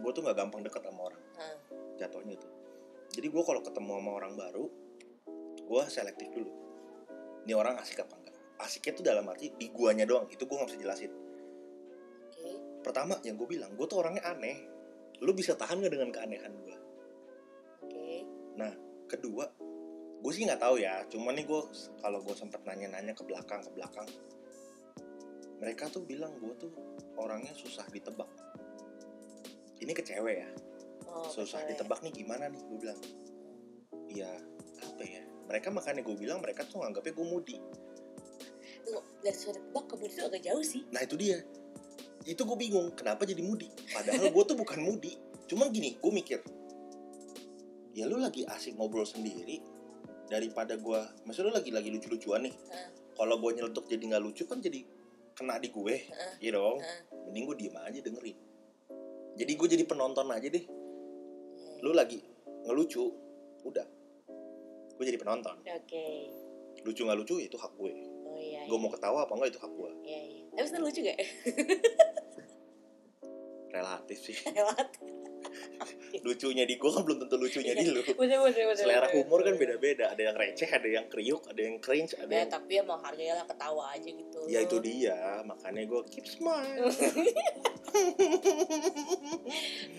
gue 0.00 0.10
tuh 0.12 0.22
nggak 0.24 0.36
gampang 0.36 0.60
deket 0.64 0.82
sama 0.84 1.00
orang. 1.12 1.22
Hah. 1.36 1.56
jatuhnya 1.96 2.36
itu 2.36 2.48
jadi 3.16 3.26
gue 3.32 3.42
kalau 3.44 3.60
ketemu 3.64 3.90
sama 3.96 4.10
orang 4.12 4.32
baru 4.36 4.64
gue 5.66 5.82
selektif 5.90 6.30
dulu. 6.30 6.52
Ini 7.46 7.52
orang 7.58 7.78
asik 7.82 8.02
apa 8.02 8.14
enggak? 8.14 8.38
Asiknya 8.62 8.92
tuh 8.94 9.04
dalam 9.06 9.26
arti 9.26 9.50
di 9.50 9.66
guanya 9.74 10.06
doang 10.06 10.30
itu 10.30 10.46
gue 10.46 10.56
nggak 10.56 10.70
bisa 10.70 10.80
jelasin. 10.80 11.12
Oke. 12.26 12.50
pertama 12.84 13.18
yang 13.26 13.34
gue 13.34 13.48
bilang 13.50 13.74
gue 13.74 13.86
tuh 13.88 13.98
orangnya 13.98 14.22
aneh. 14.30 14.62
Lu 15.24 15.32
bisa 15.32 15.56
tahan 15.56 15.80
gak 15.80 15.96
dengan 15.96 16.12
keanehan 16.12 16.52
gue 16.60 16.76
Oke. 17.88 18.08
kedua 19.06 19.48
gue 20.16 20.32
sih 20.34 20.42
nggak 20.44 20.60
tahu 20.60 20.76
ya. 20.82 21.06
Cuman 21.06 21.38
nih 21.38 21.46
gue 21.46 21.60
kalau 22.02 22.18
gue 22.20 22.34
sempet 22.34 22.60
nanya-nanya 22.66 23.14
ke 23.14 23.22
belakang 23.22 23.62
ke 23.62 23.70
belakang 23.72 24.08
mereka 25.56 25.88
tuh 25.88 26.04
bilang 26.04 26.36
gue 26.36 26.52
tuh 26.60 26.72
orangnya 27.16 27.52
susah 27.56 27.88
ditebak 27.88 28.28
ini 29.80 29.92
ke 29.92 30.02
cewek 30.02 30.44
ya? 30.44 30.48
Oh, 31.06 31.28
susah 31.28 31.64
ya. 31.64 31.72
ditebak 31.74 32.00
nih 32.04 32.12
gimana 32.12 32.48
nih? 32.48 32.60
Gue 32.64 32.78
bilang 32.80 32.98
ya 34.10 34.30
apa 34.82 35.02
ya? 35.04 35.22
Mereka 35.46 35.68
makanya 35.70 36.02
gue 36.02 36.16
bilang 36.18 36.38
mereka 36.42 36.66
tuh 36.66 36.82
nganggapnya 36.82 37.12
gue 37.14 37.26
mudi. 37.26 37.56
Tunggu, 38.86 39.02
dari 39.18 39.34
suara 39.34 39.58
tebak 39.58 39.84
ke 39.90 39.94
Budi 39.98 40.14
itu 40.14 40.22
agak 40.22 40.42
jauh 40.46 40.64
sih. 40.64 40.82
nah 40.94 41.02
itu 41.02 41.18
dia. 41.18 41.42
Itu 42.26 42.42
gue 42.42 42.58
bingung 42.58 42.94
kenapa 42.94 43.22
jadi 43.26 43.42
mudi? 43.42 43.70
Padahal 43.90 44.30
gue 44.30 44.44
tuh 44.46 44.56
bukan 44.58 44.78
mudi. 44.82 45.14
Cuman 45.46 45.70
gini 45.70 45.98
gue 45.98 46.12
mikir 46.12 46.40
ya 47.96 48.04
lu 48.04 48.20
lagi 48.20 48.44
asik 48.44 48.76
ngobrol 48.76 49.08
sendiri 49.08 49.64
daripada 50.28 50.76
gue 50.76 51.00
maksudnya 51.24 51.48
lu 51.48 51.54
lagi 51.56 51.72
lagi 51.72 51.88
lucu-lucuan 51.88 52.44
nih? 52.44 52.54
Hah. 52.68 52.92
kalau 53.16 53.40
gue 53.40 53.50
nyeletuk 53.56 53.88
jadi 53.88 54.04
nggak 54.12 54.20
lucu 54.22 54.44
kan 54.44 54.60
jadi 54.60 54.84
kena 55.32 55.56
di 55.56 55.72
gue. 55.72 55.94
Heeh. 56.04 56.32
iya 56.44 56.50
dong. 56.60 56.76
Heeh. 56.76 57.00
mending 57.32 57.44
gue 57.48 57.56
diem 57.56 57.76
aja 57.80 58.00
dengerin 58.04 58.36
jadi 59.36 59.52
gue 59.52 59.68
jadi 59.68 59.84
penonton 59.84 60.26
aja 60.32 60.48
deh. 60.48 60.64
Lu 61.84 61.92
lagi 61.92 62.20
ngelucu 62.66 63.04
udah. 63.62 63.86
Gue 64.96 65.04
jadi 65.04 65.20
penonton. 65.20 65.60
Oke. 65.60 66.06
Lucu 66.82 67.04
nggak 67.04 67.18
lucu 67.20 67.36
itu 67.38 67.56
hak 67.60 67.72
gue. 67.76 68.16
Oh 68.36 68.40
iya 68.42 68.68
gue 68.68 68.78
mau 68.78 68.92
ketawa 68.92 69.24
apa 69.24 69.32
enggak 69.32 69.56
itu 69.56 69.60
hak 69.64 69.72
gue 69.72 69.90
iya 70.04 70.20
iya. 70.28 70.42
Tapi 70.52 70.66
sebenarnya 70.68 70.84
lucu 70.84 71.00
gak 71.04 71.18
relatif 73.72 74.18
sih. 74.20 74.36
Lewat 74.56 74.88
lucunya 76.26 76.64
di 76.64 76.74
gue 76.80 76.90
kan 76.90 77.02
belum 77.04 77.18
tentu 77.24 77.36
lucunya 77.36 77.74
di 77.76 77.86
lu. 77.92 78.00
Bener 78.02 78.38
bener 78.40 78.64
bener 78.72 78.76
selera 78.76 79.06
bener, 79.06 79.14
humor 79.14 79.40
kan 79.44 79.54
beda-beda. 79.56 80.04
Ada 80.12 80.22
yang 80.32 80.36
receh 80.36 80.70
ada 80.70 80.88
yang 80.88 81.06
kriuk 81.12 81.42
ada 81.48 81.60
yang 81.60 81.76
cringe 81.82 82.16
ada 82.16 82.32
ya 82.32 82.44
yang 82.44 82.50
tapi 82.52 82.72
ya 82.78 82.82
mau 82.84 82.98
harganya 83.00 83.42
lah 83.42 83.46
ketawa 83.46 83.92
aja 83.92 84.10
gitu. 84.10 84.40
Ya 84.48 84.60
itu 84.64 84.76
dia. 84.80 85.42
Makanya 85.44 85.82
gue 85.84 86.00
keep 86.08 86.26
smile. 86.26 86.88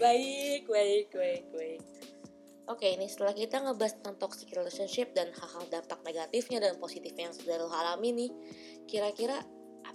Baik 0.01 0.69
baik 0.69 1.07
baik 1.09 1.45
baik. 1.49 1.81
Oke, 2.67 2.99
ini 2.99 3.07
setelah 3.07 3.31
kita 3.31 3.63
ngebahas 3.63 3.95
tentang 3.95 4.19
toxic 4.19 4.51
relationship 4.51 5.15
dan 5.15 5.31
hal-hal 5.31 5.63
dampak 5.71 6.03
negatifnya 6.03 6.59
dan 6.59 6.75
positifnya 6.75 7.31
yang 7.31 7.35
sudah 7.35 7.63
lo 7.63 7.71
alami 7.71 8.11
nih, 8.11 8.31
kira-kira 8.91 9.39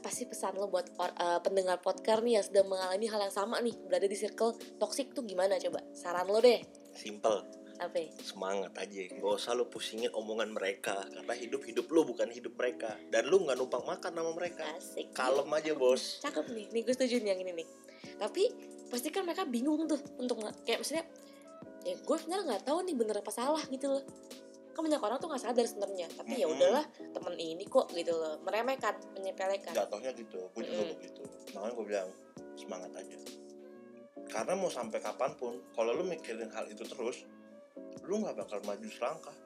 apa 0.02 0.10
sih 0.10 0.26
pesan 0.26 0.58
lo 0.58 0.66
buat 0.66 0.90
or- 0.98 1.14
eh, 1.14 1.38
pendengar 1.46 1.78
podcast 1.78 2.26
nih 2.26 2.42
yang 2.42 2.42
sedang 2.42 2.66
mengalami 2.66 3.06
hal 3.06 3.22
yang 3.22 3.30
sama 3.30 3.62
nih, 3.62 3.70
berada 3.86 4.10
di 4.10 4.18
circle 4.18 4.50
toxic 4.82 5.14
tuh 5.14 5.22
gimana 5.22 5.62
coba? 5.62 5.78
Saran 5.94 6.26
lo 6.26 6.42
deh, 6.42 6.58
simple 6.90 7.62
apa? 7.78 8.10
semangat 8.22 8.74
aja 8.78 9.10
gak 9.10 9.22
usah 9.22 9.58
lu 9.58 9.66
pusingin 9.66 10.10
omongan 10.14 10.54
mereka 10.54 11.02
karena 11.02 11.34
hidup 11.34 11.62
hidup 11.66 11.86
lu 11.90 12.06
bukan 12.06 12.30
hidup 12.30 12.54
mereka 12.54 12.94
dan 13.10 13.26
lu 13.26 13.42
nggak 13.42 13.58
numpang 13.58 13.82
makan 13.82 14.12
sama 14.14 14.30
mereka 14.38 14.62
Asik. 14.78 15.10
kalem 15.10 15.50
aja 15.50 15.72
bos 15.74 16.22
Cakep 16.22 16.46
nih, 16.50 16.66
nih 16.70 16.80
gue 16.86 16.94
setuju 16.94 17.18
nih 17.22 17.30
yang 17.34 17.40
ini 17.42 17.52
nih. 17.62 17.68
Tapi 18.18 18.42
pasti 18.90 19.08
kan 19.14 19.22
mereka 19.22 19.46
bingung 19.46 19.86
tuh 19.86 19.98
untuk 20.18 20.42
kayak 20.66 20.82
misalnya, 20.82 21.06
ya 21.86 21.94
gue 21.94 22.16
sebenarnya 22.18 22.44
nggak 22.54 22.64
tahu 22.66 22.78
nih 22.86 22.94
bener 22.98 23.16
apa 23.22 23.32
salah 23.34 23.62
gitu 23.70 23.86
loh. 23.98 24.02
Kan 24.72 24.80
banyak 24.82 24.98
orang 24.98 25.16
tuh 25.16 25.28
nggak 25.28 25.42
sadar 25.42 25.64
sebenarnya. 25.64 26.06
Tapi 26.11 26.32
ya 26.35 26.44
Mm-mm. 26.44 26.56
udahlah 26.56 26.85
temen 27.12 27.35
ini 27.35 27.64
kok 27.64 27.88
gitu 27.90 28.12
loh. 28.12 28.40
Meremehkan, 28.40 28.96
menyepelekan. 29.12 29.72
jatuhnya 29.72 30.11
gitu 30.12 30.38
gue 30.48 30.62
juga 30.62 30.82
Mm-mm. 30.82 30.92
begitu 30.96 31.22
makanya 31.52 31.72
gue 31.72 31.85
bilang 31.87 32.08
semangat 32.54 32.92
aja 32.96 33.18
karena 34.26 34.52
mau 34.54 34.68
sampai 34.68 34.98
kapan 34.98 35.32
pun 35.35 35.61
kalau 35.70 35.92
lu 35.92 36.02
mikirin 36.02 36.48
hal 36.48 36.64
itu 36.64 36.80
terus 36.82 37.28
lu 38.02 38.14
nggak 38.18 38.32
bakal 38.35 38.58
maju 38.62 38.88
selangkah 38.88 39.37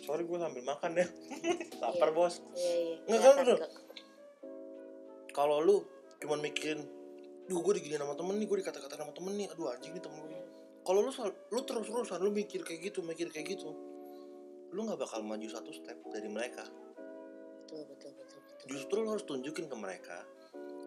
sorry 0.00 0.22
gue 0.22 0.38
sambil 0.38 0.62
makan 0.62 0.90
ya 0.94 1.06
lapar 1.82 2.08
Iya. 2.08 2.14
bos 2.14 2.34
Iya 2.52 2.74
iya. 2.78 2.94
Nggak, 3.08 3.34
kan, 3.36 3.46
kalau 5.32 5.58
lu 5.58 5.76
cuman 6.18 6.38
mikirin 6.40 6.86
duh 7.44 7.58
gue 7.60 7.72
digini 7.76 7.98
sama 7.98 8.14
temen 8.14 8.38
nih 8.38 8.46
gue 8.46 8.58
dikata-kata 8.62 8.94
sama 8.94 9.12
temen 9.12 9.32
nih 9.34 9.46
aduh 9.50 9.66
anjing 9.68 9.92
nih 9.92 10.02
temen 10.02 10.22
gue 10.22 10.42
kalau 10.82 11.00
lu 11.02 11.10
lu 11.50 11.60
terus 11.62 11.86
terusan 11.86 12.20
lu 12.20 12.30
mikir 12.30 12.62
kayak 12.62 12.92
gitu 12.92 13.02
mikir 13.02 13.26
kayak 13.28 13.58
gitu 13.58 13.74
lu 14.72 14.80
nggak 14.82 14.98
bakal 14.98 15.20
maju 15.20 15.46
satu 15.46 15.70
step 15.70 15.96
dari 16.08 16.26
mereka 16.26 16.64
Betul 17.62 17.84
betul 17.86 18.10
betul 18.14 18.38
betul. 18.38 18.66
justru 18.68 18.96
lu 18.98 19.08
harus 19.10 19.24
tunjukin 19.24 19.66
ke 19.66 19.76
mereka 19.76 20.24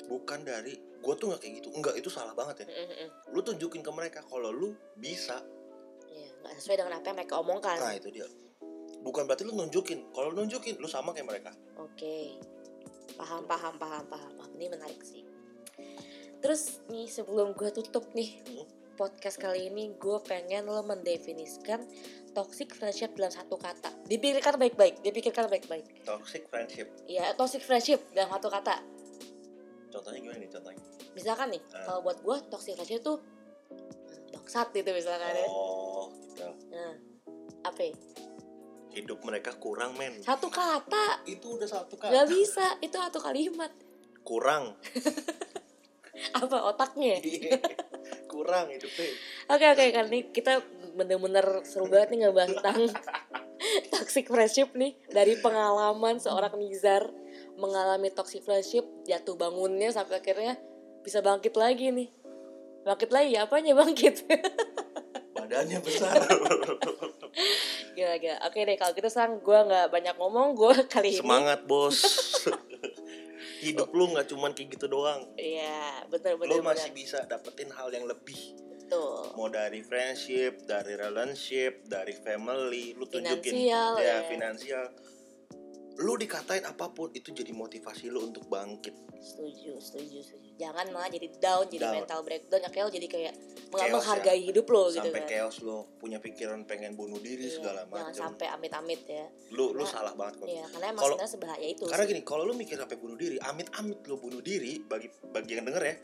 bukan 0.06 0.42
dari 0.42 0.74
gue 0.76 1.14
tuh 1.16 1.26
nggak 1.28 1.40
kayak 1.40 1.54
gitu 1.60 1.70
enggak 1.72 1.96
itu 1.96 2.10
salah 2.10 2.34
banget 2.34 2.62
ya 2.62 2.68
Mm-mm-mm. 2.68 3.10
lu 3.30 3.40
tunjukin 3.40 3.82
ke 3.82 3.92
mereka 3.92 4.22
kalau 4.24 4.50
lu 4.50 4.70
bisa 4.96 5.42
Iya, 6.06 6.30
nggak 6.40 6.54
sesuai 6.56 6.78
dengan 6.78 6.94
apa 6.96 7.06
yang 7.06 7.18
mereka 7.18 7.34
omongkan. 7.38 7.76
nah 7.76 7.92
itu 7.92 8.10
dia 8.10 8.26
bukan 9.00 9.24
berarti 9.24 9.44
lu 9.44 9.54
nunjukin 9.54 10.10
kalau 10.12 10.30
lu 10.30 10.44
nunjukin 10.44 10.78
lu 10.78 10.86
sama 10.86 11.10
kayak 11.12 11.26
mereka 11.28 11.52
Oke. 11.76 12.38
Paham, 13.16 13.46
paham, 13.46 13.74
paham, 13.76 14.04
paham, 14.06 14.32
paham. 14.34 14.52
Ini 14.52 14.68
menarik 14.68 15.00
sih. 15.00 15.24
Terus 16.38 16.84
nih 16.86 17.08
sebelum 17.08 17.54
gue 17.54 17.72
tutup 17.72 18.12
nih 18.12 18.30
Hmm. 18.44 18.66
Podcast 18.96 19.38
kali 19.38 19.68
ini, 19.68 19.94
gue 19.94 20.18
pengen 20.22 20.66
lo 20.66 20.82
mendefinisikan 20.82 21.84
toxic 22.32 22.72
friendship 22.72 23.14
dalam 23.14 23.30
satu 23.30 23.56
kata. 23.56 23.92
Dipikirkan 24.04 24.56
baik-baik, 24.56 25.00
dipikirkan 25.02 25.46
baik-baik. 25.46 25.84
toxic 26.02 26.44
friendship 26.46 26.88
Ya, 27.06 27.32
toxic 27.34 27.62
friendship 27.62 28.00
dalam 28.10 28.32
satu 28.32 28.48
kata. 28.50 28.80
contohnya 29.88 30.20
gimana 30.20 30.38
nih 30.38 30.50
contohnya 30.50 30.84
Misalkan 31.14 31.48
nih, 31.50 31.62
Ah. 31.70 31.84
kalau 31.86 32.00
buat 32.02 32.20
gue 32.20 32.38
toxic 32.50 32.76
friendship 32.76 33.00
tuh 33.02 33.24
bangsat 34.30 34.68
gitu 34.72 34.90
misalkan 34.90 35.32
ya. 35.34 35.48
oh 35.48 36.12
gitu 36.12 36.44
Nah, 36.70 36.94
apa? 37.64 37.80
ya? 37.82 37.96
hidup 38.92 39.20
mereka 39.22 39.56
kurang 39.56 39.96
men 39.96 40.20
Satu 40.20 40.48
kata. 40.48 41.24
itu 41.26 41.48
udah 41.50 41.68
satu 41.70 41.96
Gak 41.96 42.12
kata 42.12 42.28
bisa, 42.28 42.76
itu 42.80 42.92
satu 42.94 43.20
kalimat. 43.20 43.72
kurang 44.22 44.76
Apa 46.34 46.58
otaknya? 46.66 47.20
Kurang 48.36 48.68
hidupnya. 48.68 49.08
Oke 49.48 49.66
oke 49.72 49.84
kali 49.96 50.08
ini 50.12 50.20
kita 50.36 50.60
bener-bener 51.00 51.64
seru 51.64 51.88
banget 51.88 52.12
nih 52.12 52.20
ngebahas 52.28 52.52
tentang 52.60 52.80
toxic 53.96 54.28
friendship 54.28 54.76
nih. 54.76 55.00
Dari 55.08 55.40
pengalaman 55.40 56.20
seorang 56.20 56.60
Nizar 56.60 57.08
mengalami 57.56 58.12
toxic 58.12 58.44
friendship 58.44 58.84
jatuh 59.08 59.40
bangunnya 59.40 59.96
sampai 59.96 60.20
akhirnya 60.20 60.60
bisa 61.00 61.24
bangkit 61.24 61.56
lagi 61.56 61.96
nih. 61.96 62.12
Bangkit 62.84 63.10
lagi? 63.16 63.40
Apanya 63.40 63.72
bangkit? 63.74 64.28
Badannya 65.36 65.80
besar. 65.80 66.20
Gila 67.96 68.16
gila. 68.20 68.38
Oke 68.44 68.60
deh 68.68 68.76
kalau 68.76 68.92
gitu 68.92 69.08
sang 69.08 69.40
gue 69.40 69.60
nggak 69.72 69.88
banyak 69.88 70.16
ngomong. 70.20 70.52
Gue 70.60 70.76
kali 70.92 71.16
ini 71.16 71.24
semangat 71.24 71.64
bos 71.64 71.98
hidup 73.72 73.90
lu 73.96 74.14
nggak 74.14 74.28
cuman 74.30 74.52
kayak 74.54 74.78
gitu 74.78 74.86
doang. 74.86 75.26
Iya 75.40 76.06
betul 76.12 76.38
lu 76.38 76.62
betul. 76.62 76.62
masih 76.62 76.90
betul 76.92 77.00
bisa 77.02 77.20
dapetin 77.26 77.70
hal 77.74 77.90
yang 77.90 78.06
lebih. 78.06 78.58
Betul. 78.86 79.34
Mau 79.34 79.50
dari 79.50 79.82
friendship 79.82 80.62
dari 80.70 80.94
relationship 80.94 81.86
dari 81.90 82.14
family 82.14 82.94
lu 82.94 83.10
tunjukin. 83.10 83.54
Finansial, 83.54 83.92
ya 83.98 84.06
ya. 84.06 84.18
finansial 84.30 84.86
lu 85.96 86.14
dikatain 86.16 86.62
apa 86.62 86.90
pun 86.90 87.08
itu 87.10 87.32
jadi 87.32 87.50
motivasi 87.50 88.08
lu 88.08 88.26
untuk 88.26 88.44
bangkit. 88.46 88.92
Setuju 89.16 89.80
setuju 89.80 90.20
setuju. 90.20 90.50
Jangan 90.56 90.92
malah 90.92 91.08
jadi 91.08 91.28
down 91.36 91.66
jadi 91.66 91.82
Down. 91.82 91.96
mental 91.98 92.20
breakdown. 92.22 92.62
Akhirnya 92.62 92.84
lo 92.84 92.92
jadi 92.92 93.08
kayak 93.08 93.34
nggak 93.66 93.88
menghargai 93.90 94.42
hidup 94.42 94.66
lo 94.66 94.88
gitu 94.88 95.00
sampai 95.02 95.22
kan. 95.22 95.30
chaos 95.30 95.58
lu 95.60 95.78
punya 95.98 96.20
pikiran 96.20 96.64
pengen 96.64 96.94
bunuh 96.94 97.18
diri 97.18 97.46
Iya, 97.46 97.56
segala 97.56 97.82
jangan 97.84 97.96
macam 98.06 98.22
sampai 98.28 98.48
amit-amit 98.50 99.02
ya. 99.06 99.26
Lu 99.50 99.72
lu 99.72 99.82
Karena- 99.82 99.88
salah 99.90 100.14
banget 100.14 100.34
kok. 100.38 100.48
Iya, 100.48 100.66
karena 100.70 100.86
emang 100.86 101.02
Kalau- 101.02 101.16
sebenarnya 101.16 101.32
sebahaya 101.32 101.68
itu. 101.70 101.84
karena 101.86 102.04
sih. 102.04 102.12
gini 102.12 102.22
kalau 102.22 102.44
lu 102.44 102.54
mikir 102.54 102.76
sampai 102.76 102.98
bunuh 102.98 103.16
diri 103.16 103.36
amit-amit 103.38 104.00
lu 104.04 104.16
bunuh 104.18 104.42
diri 104.42 104.74
bagi 104.82 105.08
bagi 105.26 105.52
yang 105.54 105.64
denger 105.64 105.84
ya 105.84 105.96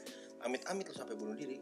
amit-amit 0.42 0.86
lu 0.88 0.96
sampai 0.96 1.16
bunuh 1.16 1.36
diri 1.36 1.58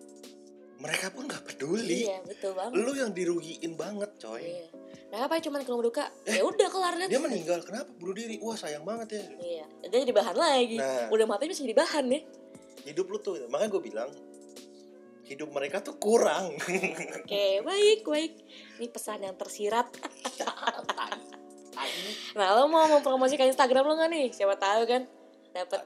mereka 0.80 1.08
pun 1.10 1.24
nggak 1.24 1.44
peduli 1.46 2.08
Iya, 2.08 2.24
betul 2.24 2.52
banget. 2.54 2.74
lu 2.74 2.92
yang 2.94 3.12
dirugiin 3.12 3.76
banget 3.76 4.12
coy 4.18 4.40
Iya. 4.42 4.68
Nah, 5.10 5.26
apa 5.26 5.38
cuma 5.40 5.58
kalau 5.60 5.82
duka? 5.82 6.06
Ya 6.24 6.40
udah 6.40 6.68
kelar 6.68 6.94
dia 7.02 7.18
meninggal 7.18 7.60
kenapa 7.62 7.90
bunuh 7.94 8.14
diri 8.14 8.38
wah 8.38 8.54
sayang 8.54 8.84
banget 8.84 9.08
ya 9.12 9.24
Iya, 9.38 9.66
dia 9.84 10.00
jadi 10.00 10.14
bahan 10.14 10.36
lagi. 10.36 10.78
Nah. 10.78 11.10
Udah 11.10 11.26
mati 11.26 11.46
bisa 11.46 11.62
jadi 11.62 11.76
bahan 11.76 12.06
ya. 12.08 12.22
hidup 12.82 13.06
lu 13.06 13.20
tuh 13.20 13.36
makanya 13.48 13.70
gue 13.70 13.84
bilang 13.84 14.10
hidup 15.26 15.52
mereka 15.52 15.78
tuh 15.80 15.94
kurang 15.96 16.56
Oke, 17.20 17.60
baik, 17.60 18.02
baik. 18.04 18.34
Ini 18.78 18.88
pesan 18.88 19.22
yang 19.22 19.36
tersirat. 19.36 19.92
Nah, 22.30 22.54
lo 22.54 22.68
mau 22.68 22.86
mempromosikan 22.90 23.48
Instagram 23.48 23.84
lo 23.84 23.96
nggak 23.96 24.12
nih? 24.12 24.28
Siapa 24.30 24.56
tahu 24.56 24.84
kan 24.84 25.08
dapat 25.50 25.82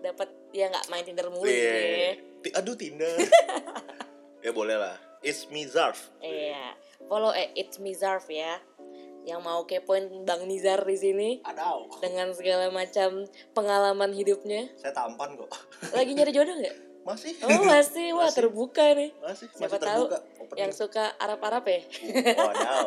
dapat 0.00 0.28
ya 0.50 0.68
nggak 0.68 0.86
main 0.86 1.02
Tinder 1.02 1.26
mulu 1.28 1.44
Iya. 1.44 1.72
nih. 1.72 2.12
Ti- 2.40 2.54
aduh 2.54 2.74
Tinder 2.74 3.16
ya 4.40 4.50
boleh 4.50 4.76
lah 4.76 4.96
it's 5.20 5.46
me 5.46 5.62
Zarf 5.62 6.08
Iya. 6.18 6.76
Follow 7.02 7.32
eh, 7.32 7.50
It's 7.54 7.76
Me 7.76 7.90
Zarf 7.90 8.28
ya. 8.28 8.60
Yang 9.20 9.40
mau 9.40 9.64
kepoin 9.64 10.22
Bang 10.22 10.46
Nizar 10.46 10.80
di 10.80 10.94
sini 10.94 11.30
Adau 11.42 11.90
dengan 11.98 12.30
segala 12.30 12.70
macam 12.70 13.24
pengalaman 13.50 14.10
hidupnya. 14.10 14.70
saya 14.74 14.92
tampan 14.92 15.34
kok 15.34 15.50
Lagi 15.90 16.12
nyari 16.12 16.30
jodoh 16.30 16.54
nggak? 16.54 16.76
masih 17.00 17.32
Oh 17.42 17.64
masih, 17.66 18.12
wah 18.12 18.28
Masih. 18.28 18.36
terbuka 18.38 18.84
nih. 18.92 19.10
masih 19.18 19.46
Siapa 19.50 19.64
masih 19.66 19.78
tahu 19.82 20.02
terbuka 20.06 20.18
opening. 20.38 20.58
Yang 20.58 20.72
suka 20.74 21.04
Arab-Arab 21.16 21.64
ya? 21.66 21.80
wadaw 22.38 22.86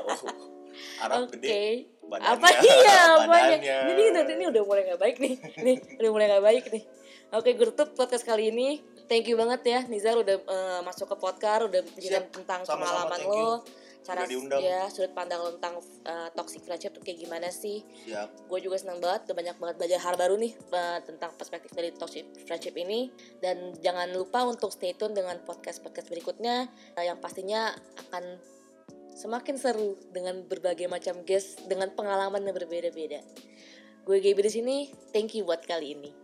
Arab 1.02 1.18
Oke. 1.26 1.32
gede 1.36 1.64
badannya. 2.04 2.30
Apa 2.32 2.48
iya 2.62 2.98
apanya? 3.20 3.58
Ini 3.90 4.04
ini, 4.08 4.20
ini 4.32 4.46
udah 4.48 4.64
mulai 4.64 4.82
gak 4.88 5.02
baik 5.02 5.18
nih. 5.18 5.34
Nih, 5.60 5.78
udah 5.98 6.12
mulai 6.12 6.28
gak 6.30 6.44
baik 6.44 6.66
nih. 6.70 6.84
Oke, 7.32 7.50
gue 7.52 7.68
tutup 7.68 7.94
podcast 7.94 8.24
kali 8.24 8.50
ini. 8.50 8.82
Thank 9.08 9.28
you 9.30 9.36
banget 9.36 9.62
ya 9.68 9.80
Nizar 9.86 10.16
udah 10.16 10.38
eh, 10.40 10.82
masuk 10.84 11.12
ke 11.12 11.16
podcast, 11.20 11.68
udah 11.70 11.82
Siap. 12.00 12.32
tentang 12.32 12.62
Sama-sama, 12.64 12.80
pengalaman 12.80 13.20
thank 13.20 13.36
you. 13.36 13.48
lo. 13.48 13.54
Cara 14.04 14.28
ya 14.60 14.92
sudut 14.92 15.16
pandang 15.16 15.40
lo 15.40 15.56
tentang 15.56 15.80
eh, 16.04 16.30
toxic 16.36 16.60
friendship 16.68 16.92
tuh 16.92 17.00
kayak 17.00 17.24
gimana 17.24 17.48
sih? 17.48 17.88
siap 18.04 18.28
gue 18.52 18.60
juga 18.60 18.76
senang 18.76 19.00
banget 19.00 19.32
udah 19.32 19.38
banyak 19.40 19.56
banget 19.58 19.76
belajar 19.80 20.00
hal 20.04 20.16
baru 20.20 20.36
nih 20.36 20.54
eh, 20.54 21.00
tentang 21.08 21.32
perspektif 21.40 21.72
dari 21.72 21.90
toxic 21.96 22.28
friendship 22.44 22.76
ini 22.76 23.10
dan 23.40 23.72
jangan 23.80 24.12
lupa 24.12 24.44
untuk 24.44 24.76
stay 24.76 24.92
tune 24.94 25.16
dengan 25.16 25.40
podcast 25.42 25.80
podcast 25.80 26.12
berikutnya 26.12 26.68
eh, 27.00 27.08
yang 27.08 27.18
pastinya 27.24 27.72
akan 28.08 28.38
semakin 29.16 29.56
seru 29.56 29.96
dengan 30.12 30.44
berbagai 30.46 30.92
macam 30.92 31.24
guest 31.24 31.64
dengan 31.66 31.90
pengalaman 31.96 32.44
yang 32.44 32.54
berbeda-beda 32.54 33.24
gue 34.04 34.18
Gaby 34.20 34.42
di 34.46 34.52
sini 34.52 34.78
thank 35.16 35.32
you 35.34 35.48
buat 35.48 35.64
kali 35.64 35.96
ini 35.96 36.23